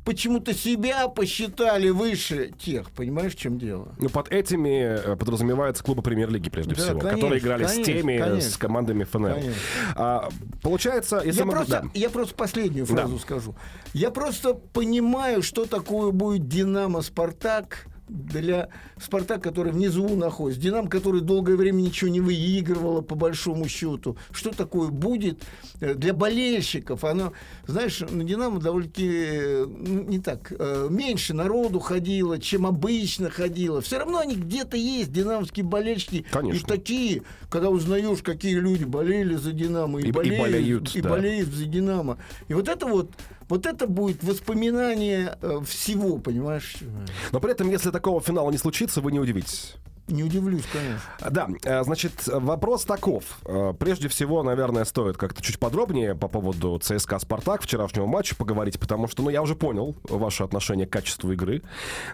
[0.06, 2.92] почему-то себя посчитали выше тех.
[2.92, 3.94] Понимаешь, в чем дело?
[4.00, 7.94] Ну, под этими э, подразумеваются клубы премьер-лиги, прежде Да, всего, конечно, которые играли с конечно,
[7.94, 8.60] теми, э, с конечно.
[8.60, 9.34] командами ФНЛ.
[9.36, 9.54] Конечно.
[9.96, 10.30] А,
[10.62, 11.52] получается, если Я мы...
[11.52, 11.90] просто, да.
[11.94, 13.20] я просто последнюю фразу Да.
[13.20, 13.56] скажу.
[13.94, 18.69] Я просто понимаю, что такое будет Динамо Спартак для
[19.02, 24.17] «Спартак», который внизу находится, «Динамо», который долгое время ничего не выигрывало, по большому счету.
[24.32, 25.43] Что такое будет
[25.80, 27.04] э, для болельщиков?
[27.04, 27.34] Оно,
[27.67, 33.82] знаешь, на «Динамо» довольно-таки э, ну, не так, э, меньше народу ходило, чем обычно ходило.
[33.82, 36.26] Все равно они где-то есть, динамовские болельщики.
[36.32, 36.58] Конечно.
[36.58, 41.02] И такие, когда узнаешь, какие люди болели за «Динамо» и, И- и болеют, болеют, и
[41.02, 41.10] да.
[41.10, 42.17] болеют за «Динамо».
[42.48, 43.12] И вот это вот,
[43.50, 46.78] вот это будет воспоминание э, всего, понимаешь?
[47.32, 49.76] Но при этом, если такого финала не случится, вы не удивитесь.
[50.10, 51.30] Не удивлюсь, конечно.
[51.30, 53.24] Да, э, значит, вопрос таков.
[53.45, 58.80] Э, Прежде всего, наверное, стоит как-то чуть подробнее по поводу ЦСКА «Спартак» вчерашнего матча поговорить,
[58.80, 61.62] потому что, ну, я уже понял ваше отношение к качеству игры.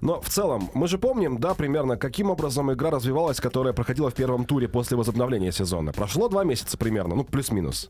[0.02, 4.14] Но в целом, мы же помним, да, примерно, каким образом игра развивалась, которая проходила в
[4.14, 5.94] первом туре после возобновления сезона.
[5.94, 7.90] Прошло два месяца примерно, ну, плюс-минус.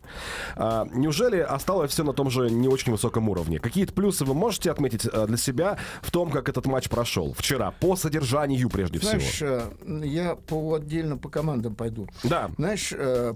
[0.56, 3.60] А, Неужели осталось все на том же не очень высоком уровне?
[3.60, 7.72] Какие-то плюсы вы можете отметить э, для себя в том, как этот матч прошел вчера,
[7.72, 9.20] по содержанию прежде всего?
[9.20, 9.64] Знаешь, э,
[10.04, 12.08] я по отдельно по командам пойду.
[12.24, 12.52] Да.
[12.58, 13.34] Знаешь, э,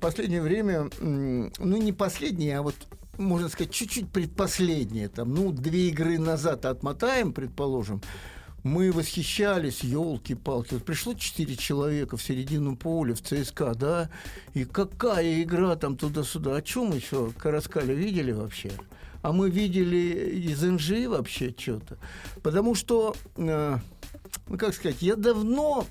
[0.00, 2.74] последнее время, ну не последнее, а вот
[3.18, 8.02] можно сказать, чуть-чуть предпоследнее, там, ну, две игры назад отмотаем, предположим,
[8.62, 10.74] мы восхищались, елки-палки.
[10.74, 14.10] Вот пришло четыре человека в середину поля, в ЦСКА, да,
[14.54, 16.56] и какая игра там туда-сюда.
[16.56, 18.72] О чем еще Караскаля видели вообще?
[19.20, 21.98] А мы видели из НЖ вообще что-то.
[22.42, 23.78] Потому что, э,
[24.48, 25.86] ну как сказать, я давно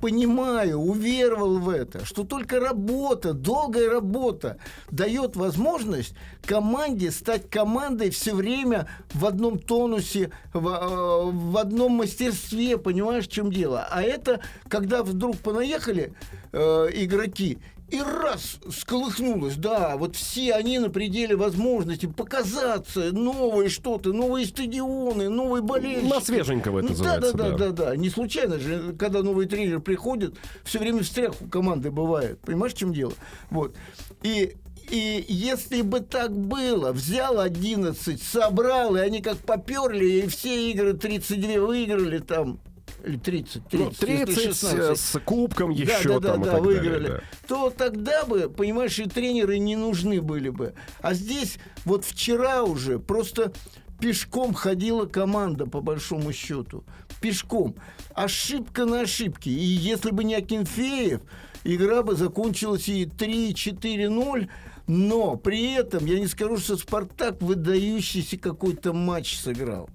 [0.00, 4.58] понимаю, уверовал в это, что только работа, долгая работа
[4.90, 12.76] дает возможность команде стать командой все время в одном тонусе, в, э, в одном мастерстве,
[12.76, 13.88] понимаешь, в чем дело.
[13.90, 16.12] А это, когда вдруг понаехали
[16.52, 24.12] э, игроки, и раз сколыхнулось, да, вот все они на пределе возможностей показаться, новое что-то,
[24.12, 26.12] новые стадионы, новые болельщики.
[26.12, 27.70] На свеженького это Ну, да, называется, да, да, да.
[27.70, 27.96] да, да.
[27.96, 32.40] Не случайно же, когда новый тренер приходит, все время встрях у команды бывает.
[32.40, 33.12] Понимаешь, в чем дело?
[33.50, 33.76] Вот.
[34.22, 34.56] И
[34.90, 40.94] и если бы так было, взял 11, собрал, и они как поперли, и все игры
[40.94, 42.60] 32 выиграли там,
[43.06, 44.78] или 30, 30, Ну, если 30 16.
[44.78, 47.06] э, с кубком еще да, да, там да, да, выиграли.
[47.06, 50.74] далее, То тогда бы, понимаешь, и тренеры не нужны были бы.
[51.00, 53.52] А здесь вот вчера уже просто
[54.00, 56.84] пешком ходила команда, по большому счету.
[57.20, 57.76] Пешком.
[58.14, 59.50] Ошибка на ошибке.
[59.50, 61.20] И если бы не Акинфеев,
[61.64, 64.48] игра бы закончилась и 3-4-0.
[64.88, 69.88] Но при этом я не скажу, что Спартак выдающийся какой-то матч сыграл.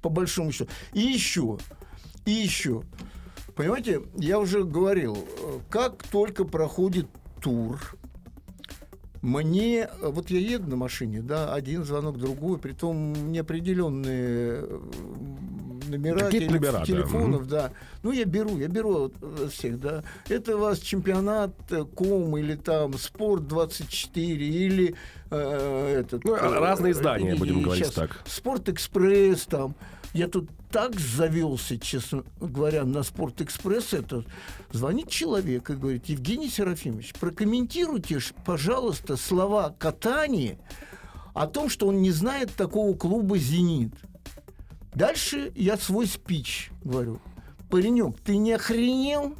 [0.00, 0.70] По большому счету.
[0.92, 1.58] И еще.
[2.26, 2.82] И еще.
[3.54, 7.06] Понимаете, я уже говорил, э, как только проходит
[7.40, 7.78] тур,
[9.22, 14.80] мне, э, вот я еду на машине, да, один звонок, другой, притом неопределенные э,
[15.88, 17.70] номера Какие-то теле- номера, да, телефонов, да.
[18.02, 19.14] Ну, я беру, я беру от
[19.52, 20.02] всех, да.
[20.28, 24.94] Это у вас чемпионат э, ком или там спорт 24 или
[25.30, 26.24] э, этот...
[26.24, 28.20] Ну, э, разные издания, будем говорить так.
[28.26, 29.74] Спорт-экспресс там.
[30.14, 34.24] Я тут так завелся, честно говоря, на Спорт-экспресс это.
[34.70, 40.56] Звонит человек и говорит, Евгений Серафимович, прокомментируйте, пожалуйста, слова катания
[41.34, 43.92] о том, что он не знает такого клуба «Зенит».
[44.94, 47.18] Дальше я свой спич говорю.
[47.68, 49.34] Паренек, ты не охренел?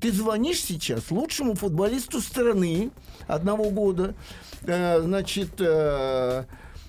[0.00, 2.92] Ты звонишь сейчас лучшему футболисту страны
[3.26, 4.14] одного года,
[4.62, 6.44] э, значит, э,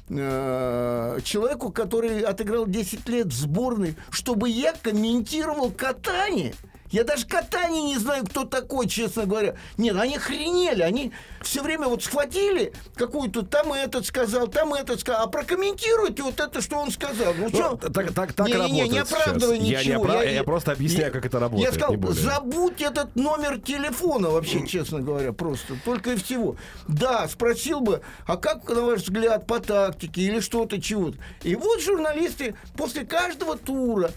[0.10, 6.54] э, человеку, который отыграл 10 лет в сборной, чтобы я комментировал катание.
[6.96, 9.56] Я даже катание не знаю, кто такой, честно говоря.
[9.78, 10.82] Нет, они охренели.
[10.82, 15.24] Они все время вот схватили какую-то, там этот сказал, там этот сказал.
[15.26, 17.34] А прокомментируйте вот это, что он сказал.
[17.38, 17.76] Ну, чё?
[17.76, 19.12] так- так- так не работает сейчас.
[19.12, 20.06] оправдывай Я не ничего.
[20.06, 24.66] опра- я просто объясняю, как это работает, Я сказал, не забудь этот номер телефона вообще,
[24.66, 25.74] честно говоря, просто.
[25.84, 26.56] Только и всего.
[26.88, 31.18] Да, спросил бы, а как, на ваш взгляд, по тактике или что-то, чего-то.
[31.44, 34.12] И вот журналисты после каждого тура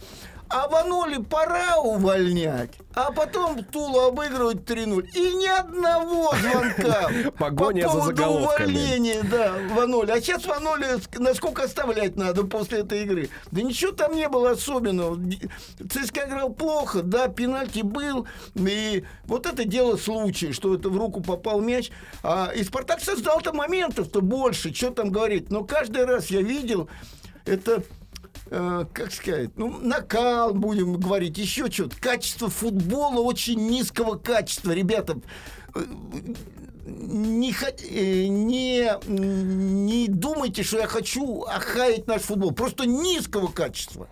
[0.51, 5.11] а Ваноли пора увольнять, а потом Тулу обыгрывать 3-0.
[5.15, 8.67] И ни одного звонка Погоня по за поводу заголовками.
[8.67, 10.11] увольнения, да, Ваноли.
[10.11, 10.87] А сейчас Ваноли
[11.19, 13.29] насколько оставлять надо после этой игры?
[13.51, 15.19] Да ничего там не было особенного.
[15.91, 18.27] ЦСКА играл плохо, да, пенальти был.
[18.55, 21.91] И вот это дело случая, что это в руку попал мяч.
[22.23, 25.51] А, и Спартак создал-то моментов-то больше, что там говорить.
[25.51, 26.89] Но каждый раз я видел,
[27.45, 27.83] это
[28.47, 31.97] э, как сказать, ну, накал, будем говорить, еще что-то.
[32.01, 35.21] Качество футбола очень низкого качества, ребята.
[35.75, 35.81] Э,
[36.87, 42.53] Не, э, не, не думайте, что я хочу охаять наш футбол.
[42.53, 44.09] Просто низкого качества.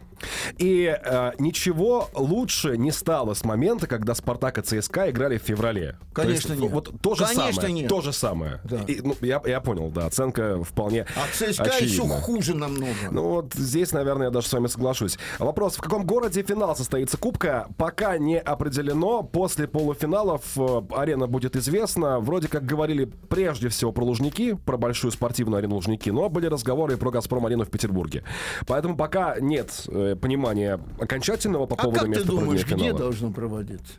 [0.59, 5.99] И э, ничего лучше не стало с момента, когда Спартак и ЦСКА играли в феврале.
[6.13, 6.73] Конечно, то есть, нет.
[6.73, 7.73] Вот то же Конечно, самое.
[7.73, 7.89] нет.
[7.89, 8.61] То же самое.
[8.65, 8.83] Да.
[8.87, 12.21] И, ну, я, я понял, да, оценка вполне А ЦСКА еще очевидна.
[12.21, 12.87] хуже намного.
[13.11, 15.19] Ну вот здесь, наверное, я даже с вами соглашусь.
[15.39, 19.23] Вопрос, в каком городе финал состоится Кубка, пока не определено.
[19.23, 22.21] После полуфиналов э, арена будет известна.
[22.21, 26.95] Вроде как говорили прежде всего про Лужники, про большую спортивную арену Лужники, но были разговоры
[26.95, 28.25] и про Газпром-арену в Петербурге.
[28.67, 32.99] Поэтому пока нет э, понимания окончательного по а поводу как ты думаешь, где финала.
[32.99, 33.95] должно проводиться?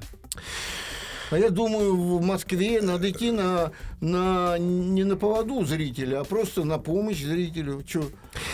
[1.30, 6.64] А я думаю, в Москве надо идти на, на не на поводу зрителя, а просто
[6.64, 7.82] на помощь зрителю.
[7.84, 8.04] Чё?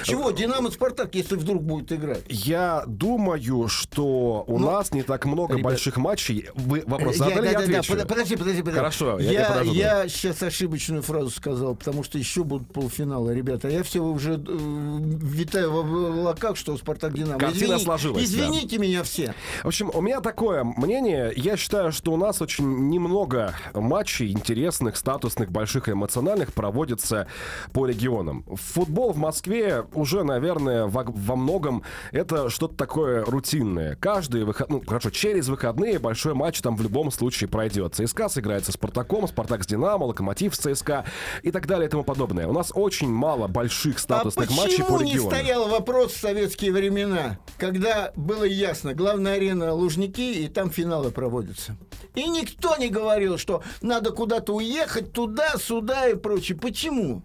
[0.04, 0.32] Чего?
[0.32, 2.24] Динамо Спартак, если вдруг будет играть.
[2.30, 6.48] Я думаю, что у Ну, нас не так много ребят, больших матчей.
[6.56, 7.94] Вы вопрос Я- задали, я, да, да, да, отвечу.
[7.98, 8.78] под- подожди, подожди, подожди.
[8.80, 9.74] Хорошо, я- я я, подожду.
[9.74, 13.68] я сейчас ошибочную фразу сказал, потому что еще будут полуфиналы, ребята.
[13.68, 17.38] Я все уже э, витаю в облаках, что Спартак Динамо.
[17.40, 18.24] Картина Извини- сложилась, да.
[18.24, 19.34] Извините меня все.
[19.64, 21.34] В общем, у меня такое мнение.
[21.36, 27.28] Я считаю, что у нас очень немного матчей интересных, статусных, больших и эмоциональных проводится
[27.72, 28.46] по регионам.
[28.54, 33.96] Футбол в Москве уже, наверное, во, во многом это что-то такое рутинное.
[33.96, 34.70] Каждый выход...
[34.70, 37.96] ну, хорошо, через выходные большой матч там в любом случае пройдет.
[37.96, 41.06] ЦСКА сыграет со Спартаком, Спартак с Динамо, Локомотив с ЦСКА
[41.42, 42.48] и так далее и тому подобное.
[42.48, 45.32] У нас очень мало больших статусных а матчей по почему не регионам.
[45.32, 51.76] стоял вопрос в советские времена, когда было ясно, главная арена Лужники, и там финалы проводятся?
[52.16, 55.23] И никто не говорил, что надо куда-то уехать, туда,
[55.58, 56.58] сюда и прочее.
[56.58, 57.24] Почему?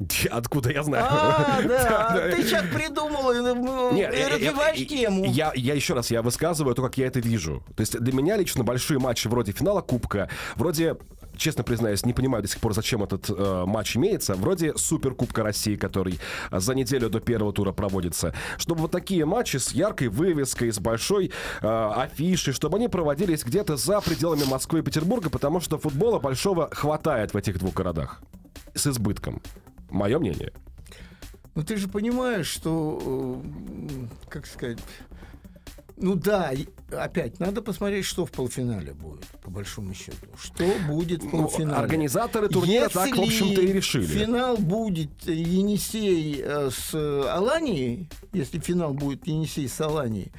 [0.30, 1.06] Откуда я знаю?
[1.08, 5.24] А, да, Да, ты сейчас придумал и, Нет, и развиваешь тему.
[5.26, 7.62] Я, я еще раз, я высказываю то, как я это вижу.
[7.76, 10.96] То есть для меня лично большие матчи вроде финала Кубка, вроде
[11.40, 14.34] честно признаюсь, не понимаю до сих пор, зачем этот э, матч имеется.
[14.34, 16.20] Вроде Суперкубка России, который
[16.52, 18.34] за неделю до первого тура проводится.
[18.58, 23.76] Чтобы вот такие матчи с яркой вывеской, с большой э, афишей, чтобы они проводились где-то
[23.76, 28.20] за пределами Москвы и Петербурга, потому что футбола большого хватает в этих двух городах.
[28.74, 29.40] С избытком.
[29.90, 30.52] Мое мнение.
[31.54, 34.78] Ну ты же понимаешь, что, э, как сказать,
[36.00, 36.52] ну да,
[36.90, 40.16] опять надо посмотреть, что в полуфинале будет, по большому счету.
[40.40, 41.78] Что будет в Ну, полуфинале.
[41.78, 44.06] организаторы турнира так, в общем-то, и решили.
[44.06, 50.32] финал будет Енисей э, с Аланией, если финал будет Енисей с Аланией,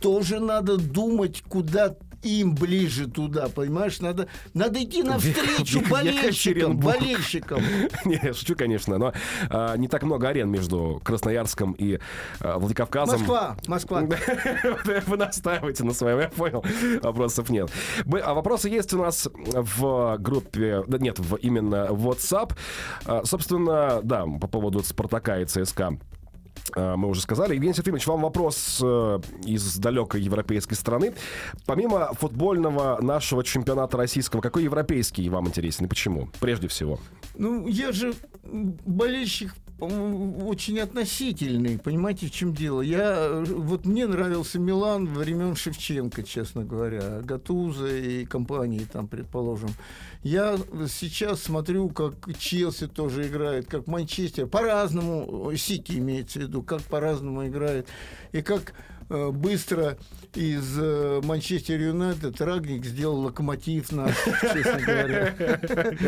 [0.00, 4.00] тоже надо думать, куда им ближе туда, понимаешь?
[4.00, 7.62] Надо, надо идти навстречу болельщикам, болельщикам.
[8.04, 9.12] Не, шучу, конечно, но
[9.50, 11.98] а, не так много арен между Красноярском и
[12.40, 13.20] а, Владикавказом.
[13.20, 14.02] Москва, Москва.
[15.06, 16.64] Вы настаиваете на своем, я понял.
[17.02, 17.70] Вопросов нет.
[18.22, 22.52] А вопросы есть у нас в группе, да нет, в, именно в WhatsApp.
[23.04, 25.98] А, собственно, да, по поводу Спартака и ЦСКА.
[26.74, 27.54] А, Мы уже сказали.
[27.54, 31.14] Евгений Серафимович, вам вопрос э, из далекой европейской страны.
[31.66, 36.28] Помимо футбольного нашего чемпионата российского, какой европейский вам интересен и почему?
[36.40, 36.98] Прежде всего.
[37.34, 42.82] Ну, я же болельщик очень относительный, понимаете, в чем дело?
[42.82, 49.70] Я, э, вот мне нравился Милан времен Шевченко, честно говоря, Гатуза и компании там, предположим.
[50.22, 50.56] Я
[50.88, 56.82] сейчас смотрю, как Челси тоже играет, как Манчестер, по-разному, э, Сити имеется в виду, как
[56.82, 57.88] по-разному играет,
[58.30, 58.74] и как
[59.08, 59.96] быстро
[60.34, 65.34] из э, Манчестер Юнайтед Рагник сделал локомотив наш, честно говоря.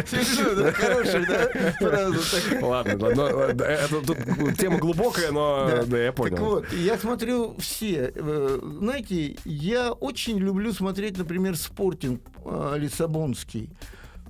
[0.07, 0.73] Смешно, да?
[0.73, 1.73] Хорошая, да?
[1.79, 2.65] Фраза такая.
[2.65, 5.99] Ладно, ладно, э, это тут тема глубокая, но Да.
[5.99, 6.37] я понял.
[6.37, 8.13] Так вот, я смотрю все.
[8.15, 13.71] Э, Знаете, я очень люблю смотреть, например, спортинг э, Лиссабонский.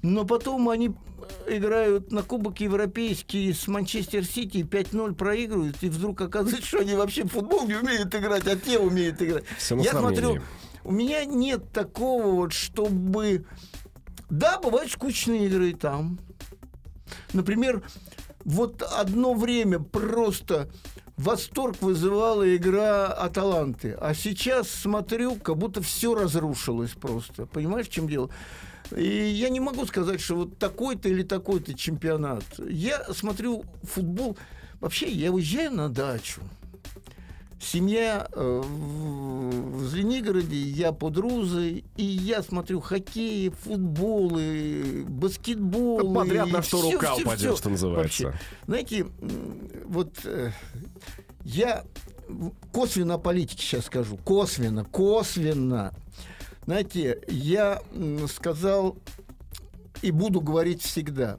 [0.02, 0.92] Но потом они э,
[1.46, 7.24] играют на Кубок Европейский с Манчестер Сити, 5-0 проигрывают, и вдруг оказывается, что они вообще
[7.24, 9.44] в футбол не умеют играть, а те умеют играть.
[9.70, 10.40] Я смотрю,
[10.84, 13.44] у меня нет такого вот, чтобы...
[14.30, 16.18] Да, бывают скучные игры там.
[17.32, 17.82] Например,
[18.44, 20.68] вот одно время просто
[21.16, 23.96] восторг вызывала игра Аталанты.
[24.00, 27.46] А сейчас смотрю, как будто все разрушилось просто.
[27.46, 28.30] Понимаешь, в чем дело?
[28.96, 32.44] И я не могу сказать, что вот такой-то или такой-то чемпионат.
[32.58, 34.36] Я смотрю футбол.
[34.80, 36.40] Вообще, я уезжаю на дачу.
[37.60, 46.12] Семья э, в Звенигороде, я под Рузой, и я смотрю хоккей, футбол, и баскетбол.
[46.14, 48.24] Подряд на что рука упадет, что называется.
[48.24, 48.38] Вообще.
[48.66, 49.06] Знаете,
[49.86, 50.50] вот э,
[51.44, 51.84] я
[52.72, 54.18] косвенно о политике сейчас скажу.
[54.18, 55.94] Косвенно, косвенно.
[56.66, 57.82] Знаете, я
[58.28, 58.96] сказал
[60.02, 61.38] и буду говорить всегда.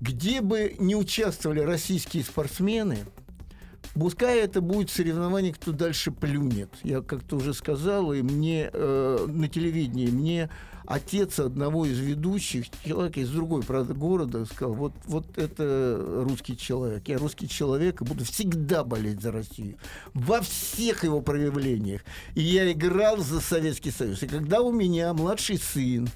[0.00, 2.98] Где бы не участвовали российские спортсмены,
[3.94, 6.70] Пускай это будет соревнование, кто дальше плюнет.
[6.84, 10.50] Я как-то уже сказал, и мне э, на телевидении, мне
[10.90, 17.06] отец одного из ведущих, человек из другой правда, города, сказал, вот, вот это русский человек.
[17.06, 19.76] Я русский человек и буду всегда болеть за Россию.
[20.14, 22.02] Во всех его проявлениях.
[22.34, 24.24] И я играл за Советский Союз.
[24.24, 26.08] И когда у меня младший сын,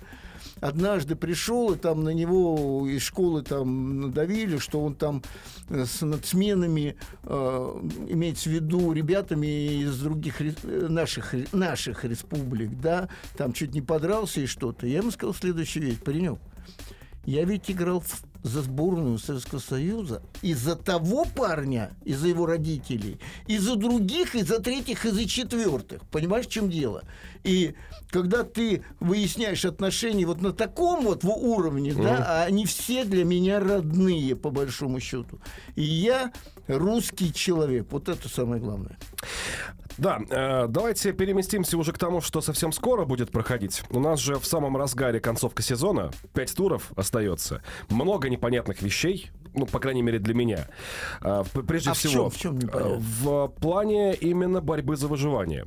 [0.60, 5.22] однажды пришел, и там на него из школы там надавили, что он там
[5.68, 13.52] э, с надсменами, э, имеется в виду ребятами из других наших, наших республик, да, там
[13.52, 14.86] чуть не подрался и что-то.
[14.86, 16.38] Я ему сказал следующую вещь, паренек,
[17.24, 23.74] я ведь играл в за сборную Советского Союза из-за того парня, из-за его родителей, из-за
[23.74, 26.02] других, из-за третьих, из-за четвертых.
[26.10, 27.02] Понимаешь, в чем дело?
[27.42, 27.74] И
[28.10, 32.02] когда ты выясняешь отношения вот на таком вот уровне, mm-hmm.
[32.02, 35.40] да, а они все для меня родные, по большому счету.
[35.74, 36.30] И я
[36.68, 37.86] русский человек.
[37.90, 38.98] Вот это самое главное.
[39.98, 43.82] Да, э, давайте переместимся уже к тому, что совсем скоро будет проходить.
[43.90, 47.62] У нас же в самом разгаре концовка сезона, пять туров остается.
[47.88, 50.68] Много непонятных вещей, ну, по крайней мере, для меня.
[51.22, 55.64] Э, прежде а всего, в чем, в, чем в плане именно борьбы за выживание.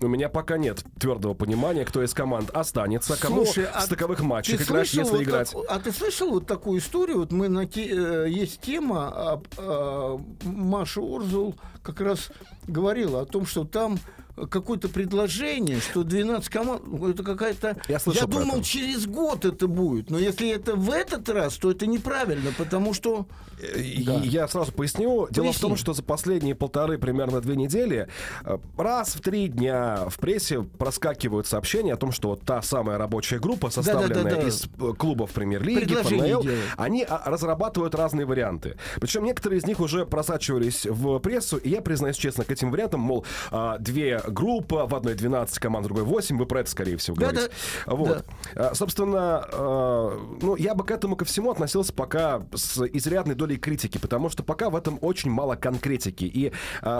[0.00, 4.62] У меня пока нет твердого понимания, кто из команд останется, кому Слушай, а стыковых матчах
[4.62, 5.50] играть, если вот играть.
[5.50, 7.18] Так, а ты слышал вот такую историю?
[7.18, 11.56] Вот мы на те, э, есть тема, а, а, Маша Орзул
[11.88, 12.28] как раз
[12.66, 13.98] говорила о том, что там
[14.46, 17.76] какое-то предложение, что 12 команд, ну, это какая-то...
[17.88, 18.64] Я, Я думал, это.
[18.64, 23.26] через год это будет, но если это в этот раз, то это неправильно, потому что...
[23.60, 24.20] Э, да.
[24.22, 25.22] Я сразу поясню.
[25.22, 25.34] Поясни.
[25.34, 28.08] Дело в том, что за последние полторы, примерно две недели,
[28.44, 32.98] э, раз в три дня в прессе проскакивают сообщения о том, что вот та самая
[32.98, 36.44] рабочая группа, составленная да, да, да, из э, клубов премьер-лиги, ФНЛ,
[36.76, 38.76] они а, разрабатывают разные варианты.
[39.00, 43.00] Причем некоторые из них уже просачивались в прессу, и я признаюсь честно к этим вариантам,
[43.00, 46.96] мол, а, две группа, в одной 12 команд, в другой 8, вы про это, скорее
[46.96, 47.52] всего, да, говорите.
[47.86, 47.94] Да.
[47.94, 48.24] Вот.
[48.54, 48.74] Да.
[48.74, 53.98] Собственно, э, ну, я бы к этому ко всему относился пока с изрядной долей критики,
[53.98, 56.24] потому что пока в этом очень мало конкретики.
[56.24, 56.52] И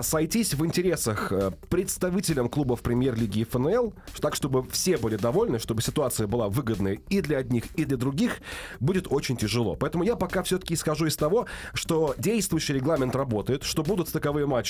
[0.02, 5.82] сойтись в интересах э, представителям клубов премьер-лиги и ФНЛ, так, чтобы все были довольны, чтобы
[5.82, 8.38] ситуация была выгодной и для одних, и для других,
[8.80, 9.76] будет очень тяжело.
[9.76, 14.67] Поэтому я пока все-таки исхожу из того, что действующий регламент работает, что будут стыковые матчи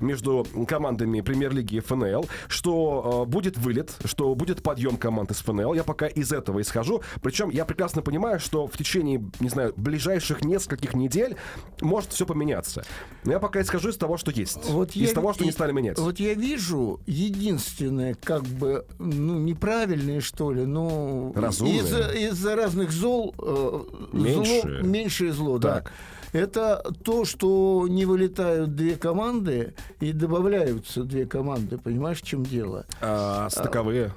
[0.00, 5.74] между командами премьер-лиги и ФНЛ, что э, будет вылет, что будет подъем команд из ФНЛ.
[5.74, 7.02] Я пока из этого исхожу.
[7.22, 11.36] Причем я прекрасно понимаю, что в течение, не знаю, ближайших нескольких недель
[11.80, 12.84] может все поменяться.
[13.24, 14.70] Но я пока исхожу из того, что есть.
[14.70, 15.98] Вот из я, того, что и, не стали менять.
[15.98, 21.32] Вот я вижу единственное, как бы, ну, неправильное, что ли, но...
[21.34, 21.80] Разумное.
[21.80, 23.34] Из-за из разных зол...
[23.38, 23.80] Э,
[24.12, 24.60] меньше.
[24.62, 25.84] Зло, меньшее зло, так.
[25.84, 25.90] да
[26.32, 31.78] это то, что не вылетают две команды и добавляются две команды.
[31.78, 32.86] Понимаешь, в чем дело?
[33.00, 34.12] А, стыковые?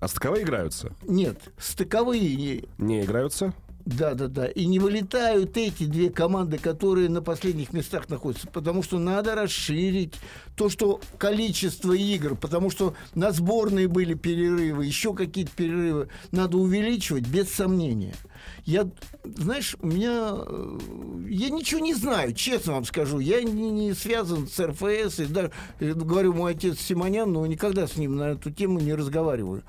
[0.00, 0.92] А стыковые играются?
[1.02, 2.64] Нет, стыковые не...
[2.78, 3.54] Не играются?
[3.84, 4.46] Да, да, да.
[4.46, 10.14] И не вылетают эти две команды, которые на последних местах находятся, потому что надо расширить
[10.56, 17.26] то, что количество игр, потому что на сборные были перерывы, еще какие-то перерывы, надо увеличивать
[17.26, 18.14] без сомнения.
[18.64, 18.88] Я,
[19.24, 20.32] знаешь, у меня...
[20.34, 20.78] Э,
[21.28, 23.18] я ничего не знаю, честно вам скажу.
[23.18, 25.20] Я не, не связан с РФС.
[25.20, 29.64] И даже, говорю, мой отец Симонян, но никогда с ним на эту тему не разговариваю.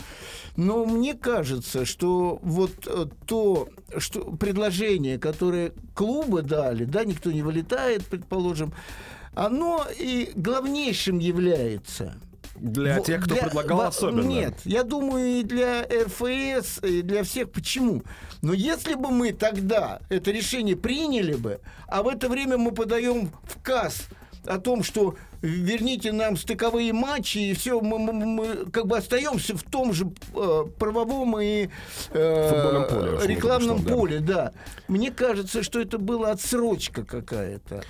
[0.55, 3.68] Но мне кажется, что вот э, то
[4.06, 8.74] что, предложение, которое клубы дали, да, никто не вылетает, предположим,
[9.34, 12.16] оно и главнейшим является–
[12.56, 14.22] для тех, кто для, предлагал во, особенно.
[14.22, 17.51] Нет, я думаю, и для РФС, и для всех.
[17.51, 18.03] Почему?
[18.41, 23.32] Но если бы мы тогда это решение приняли бы, а в это время мы подаем
[23.43, 24.08] в КАС
[24.47, 29.55] о том, что верните нам стыковые матчи, и все, мы, мы, мы как бы остаемся
[29.55, 31.69] в том же э, правовом и
[32.11, 34.35] э, поле, рекламном поле, да.
[34.35, 34.51] да.
[34.87, 37.83] Мне кажется, что это была отсрочка какая-то.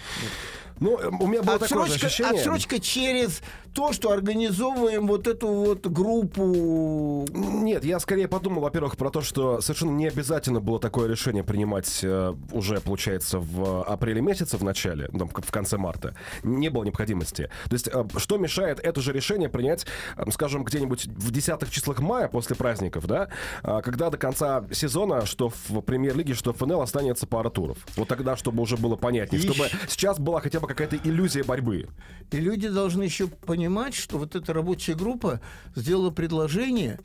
[0.79, 2.33] Ну, у меня было отсрочка, такое ощущение.
[2.33, 3.41] Отсрочка через
[3.75, 7.25] то, что организовываем вот эту вот группу.
[7.31, 11.99] Нет, я скорее подумал, во-первых, про то, что совершенно не обязательно было такое решение принимать
[12.03, 16.15] э, уже, получается, в апреле месяце в начале, ну, в конце марта.
[16.43, 17.49] Не было необходимости.
[17.65, 19.85] То есть, э, что мешает это же решение принять,
[20.17, 23.29] э, скажем, где-нибудь в десятых числах мая после праздников, да,
[23.63, 27.77] э, когда до конца сезона, что в премьер-лиге, что в ФНЛ останется пара туров.
[27.95, 29.45] Вот тогда, чтобы уже было понятнее, Ищ...
[29.45, 31.87] чтобы сейчас была хотя бы бы какая-то иллюзия борьбы.
[32.31, 35.39] И люди должны еще понимать, что вот эта рабочая группа
[35.75, 36.99] сделала предложение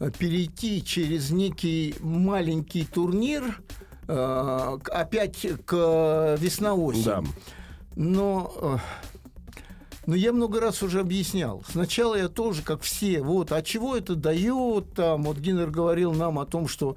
[0.00, 3.60] э, перейти через некий маленький турнир
[4.08, 7.04] э, опять к весна-осень.
[7.04, 7.22] Да.
[7.96, 8.78] Но э,
[10.06, 11.62] Но я много раз уже объяснял.
[11.70, 15.22] Сначала я тоже, как все, вот, а чего это дает там?
[15.22, 16.96] Вот Гиннер говорил нам о том, что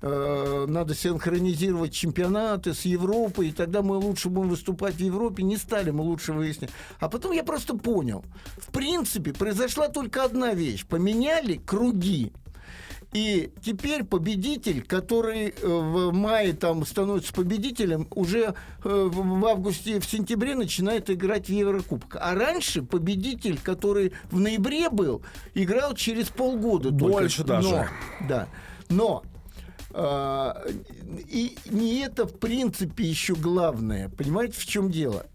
[0.00, 5.42] э, надо синхронизировать чемпионаты с Европой, и тогда мы лучше будем выступать в Европе.
[5.42, 6.70] Не стали мы лучше выяснять.
[7.00, 8.24] А потом я просто понял.
[8.56, 10.84] В принципе, произошла только одна вещь.
[10.86, 12.32] Поменяли круги.
[13.12, 20.04] И теперь победитель, который э, в мае там становится победителем, уже э, в августе, в
[20.04, 22.18] сентябре начинает играть в Еврокубок.
[22.20, 25.22] А раньше победитель, который в ноябре был,
[25.54, 26.90] играл через полгода.
[26.90, 27.52] Больше только.
[27.54, 27.88] даже.
[28.20, 28.48] Но, да.
[28.90, 29.22] Но
[29.98, 34.08] и не это, в принципе, еще главное.
[34.10, 35.26] Понимаете, в чем дело?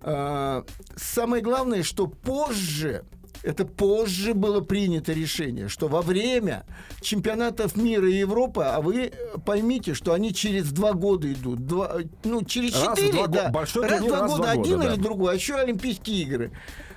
[0.00, 0.62] Э,
[0.96, 3.04] самое главное, что позже
[3.42, 6.64] это позже было принято решение, что во время
[7.00, 9.12] чемпионатов мира и Европы, а вы
[9.44, 14.10] поймите, что они через два года идут, два, ну через четыре, да, большой раз, турнир,
[14.10, 15.02] два раз года два один года, или да.
[15.02, 16.52] другой, а еще Олимпийские игры.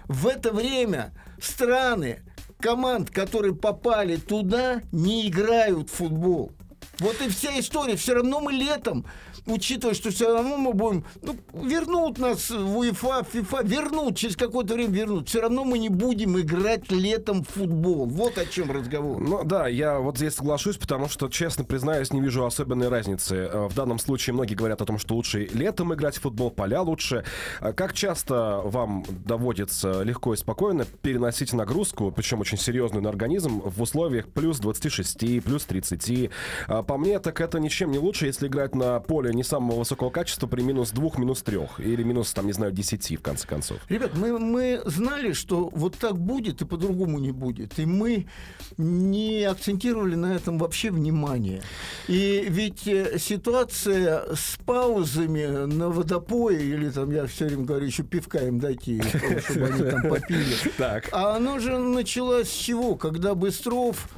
[0.07, 2.21] В это время страны
[2.59, 6.51] команд, которые попали туда, не играют в футбол.
[6.99, 7.95] Вот и вся история.
[7.95, 9.05] Все равно мы летом,
[9.45, 11.05] учитывая, что все равно мы будем...
[11.21, 15.29] Ну, вернут нас в УЕФА, ФИФА, вернут, через какое-то время вернут.
[15.29, 18.05] Все равно мы не будем играть летом в футбол.
[18.05, 19.19] Вот о чем разговор.
[19.19, 23.35] Ну да, я вот здесь соглашусь, потому что, честно признаюсь, не вижу особенной разницы.
[23.35, 26.81] Э, В данном случае многие говорят о том, что лучше летом играть в футбол, поля
[26.81, 27.23] лучше.
[27.59, 33.61] А Как часто вам доводится легко и спокойно переносить нагрузку, причем очень серьезную на организм,
[33.63, 36.29] в условиях плюс 26, плюс 30?
[36.89, 40.47] По мне, так это ничем не лучше, если играть на поле не самого высокого качества
[40.47, 43.77] при минус 2, минус 3 или минус, там, не знаю, 10 в конце концов.
[43.89, 47.77] Ребят, мы, мы знали, что вот так будет и по-другому не будет.
[47.77, 48.25] И мы
[48.79, 51.61] не акцентировали на этом вообще внимание.
[52.07, 58.01] И ведь э, ситуация с паузами на водопое, или там, я все время говорю, еще
[58.01, 58.99] пивка им дайте,
[59.47, 60.55] чтобы они там попили.
[61.11, 62.95] А оно же началось с чего?
[62.95, 64.09] Когда Быстров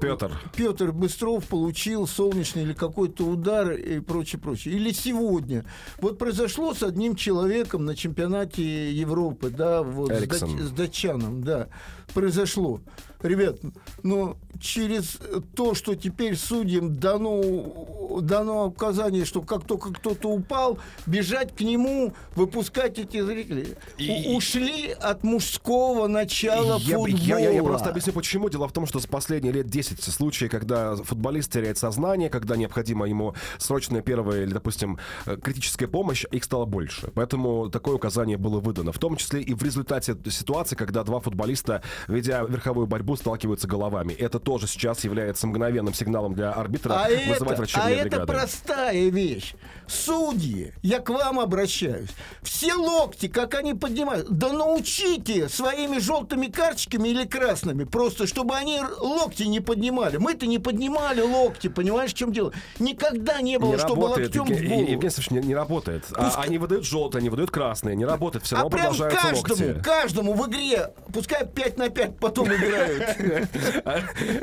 [0.00, 0.32] Петр.
[0.56, 4.74] Петр Быстров получил солнечный или какой-то удар и прочее, прочее.
[4.74, 5.64] Или сегодня.
[6.00, 11.68] Вот произошло с одним человеком на чемпионате Европы, да, вот с, дач- с датчаном, да,
[12.14, 12.80] произошло.
[13.24, 13.56] Ребят,
[14.02, 15.18] но через
[15.56, 22.12] то, что теперь судьям дано, дано указание, что как только кто-то упал, бежать к нему,
[22.36, 23.78] выпускать эти зрители.
[23.96, 27.06] И- У- ушли от мужского начала Я, футбола.
[27.08, 28.50] я- я- я просто объясню, почему.
[28.50, 33.06] Дело в том, что с последние лет 10 случаи, когда футболист теряет сознание, когда необходима
[33.08, 37.10] ему срочная первая или, допустим, э, критическая помощь, их стало больше.
[37.14, 38.92] Поэтому такое указание было выдано.
[38.92, 44.12] В том числе и в результате ситуации, когда два футболиста, ведя верховую борьбу, сталкиваются головами.
[44.12, 48.26] Это тоже сейчас является мгновенным сигналом для арбитра А вызывать это, а врачебные это бригады.
[48.32, 49.54] простая вещь.
[49.86, 52.08] Судьи, я к вам обращаюсь.
[52.42, 58.80] Все локти, как они поднимают, да научите своими желтыми карточками или красными, просто чтобы они
[59.00, 60.16] локти не поднимали.
[60.16, 62.52] Мы-то не поднимали локти, понимаешь, в чем дело?
[62.78, 64.82] Никогда не было, Не чтобы работает, локтем в Евгений, голову.
[64.92, 66.04] Евгений Алексеевич, не, не работает.
[66.14, 69.22] А Пускай- они выдают желтые, они выдают красные, не работает, все А равно прям продолжаются
[69.28, 69.82] каждому, локти.
[69.84, 73.03] каждому в игре, пускай 5 на 5 потом играют.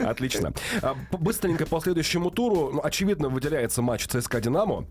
[0.05, 0.53] Отлично.
[0.82, 4.86] А, Быстренько по следующему туру, ну, очевидно, выделяется матч ЦСКА «Динамо».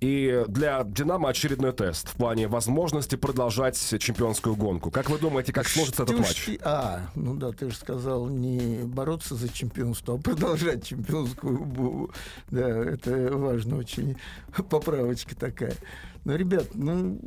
[0.00, 4.90] И для «Динамо» очередной тест в плане возможности продолжать чемпионскую гонку.
[4.90, 6.50] Как вы думаете, как сложится этот матч?
[6.62, 11.58] А, ну да, ты же сказал не бороться за чемпионство, а продолжать чемпионскую.
[11.58, 12.12] бу-
[12.50, 14.16] Да, это важно очень.
[14.68, 15.74] Поправочка такая.
[16.24, 17.18] Но, ребят, ну,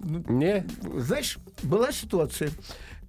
[0.00, 0.66] ну, Не?
[0.98, 2.50] знаешь, была ситуация,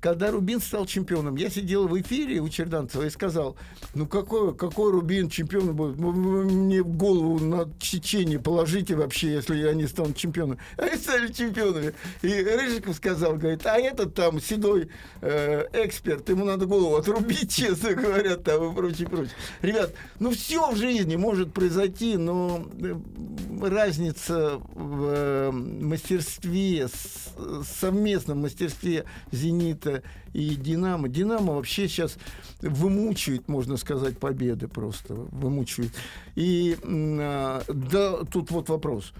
[0.04, 1.38] когда Рубин стал чемпионом.
[1.38, 3.56] Я сидел в эфире у Черданцева и сказал,
[3.96, 5.98] ну какой, какой Рубин чемпионом будет?
[5.98, 10.60] Мне в голову на Чечение положите вообще, если они станут чемпионами.
[10.78, 11.94] Они стали чемпионами.
[12.22, 14.90] И Рыжиков сказал, говорит, а этот там седой
[15.22, 19.36] э, эксперт, ему надо голову отрубить, честно говоря, там и прочее, прочее.
[19.62, 22.94] Ребят, ну все в жизни может произойти, но э,
[23.62, 26.90] разница в э, мастерстве,
[27.80, 29.93] совместном мастерстве «Зенита»
[30.34, 31.08] и «Динамо».
[31.08, 32.18] «Динамо» вообще сейчас
[32.62, 35.92] вымучивает, можно сказать, победы просто, вымучивает.
[36.36, 39.14] И а, да, тут вот вопрос.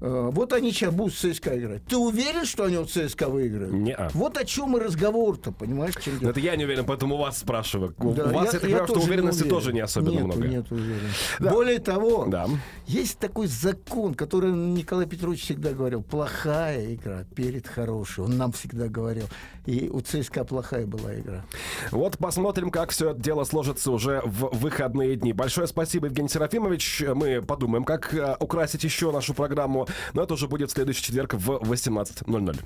[0.00, 1.84] Э, Вот они сейчас будут с ЦСКА играть.
[1.84, 3.72] Ты уверен, что они вот ЦСКА выиграют?
[3.72, 4.08] Не-а.
[4.14, 6.30] Вот о чем и разговор-то, понимаешь, в чем дело?
[6.30, 7.94] Это я не уверен, поэтому у вас спрашиваю.
[7.98, 9.56] У Да, вас, я, так понимаю, что не уверенности уверен.
[9.56, 10.48] тоже не особенно Нету, много.
[10.48, 11.18] Нет уверенности.
[11.38, 11.50] Да.
[11.50, 12.46] Более того, Да.
[12.86, 16.02] есть такой закон, который Николай Петрович всегда говорил.
[16.02, 18.24] Плохая игра перед хорошей.
[18.24, 19.24] Он нам всегда говорил.
[19.66, 21.44] И у ЦСКА плохая была игра.
[21.90, 25.32] Вот посмотрим, как все это дело сложится уже в выходные дни.
[25.32, 27.04] Большое спасибо, Евгений Серафимович.
[27.14, 29.86] Мы подумаем, как э, украсить еще нашу программу.
[30.12, 32.60] Ну, а Но это уже будет в следующий четверг в 18.00.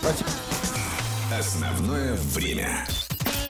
[0.00, 0.30] Спасибо.
[1.38, 2.86] Основное время.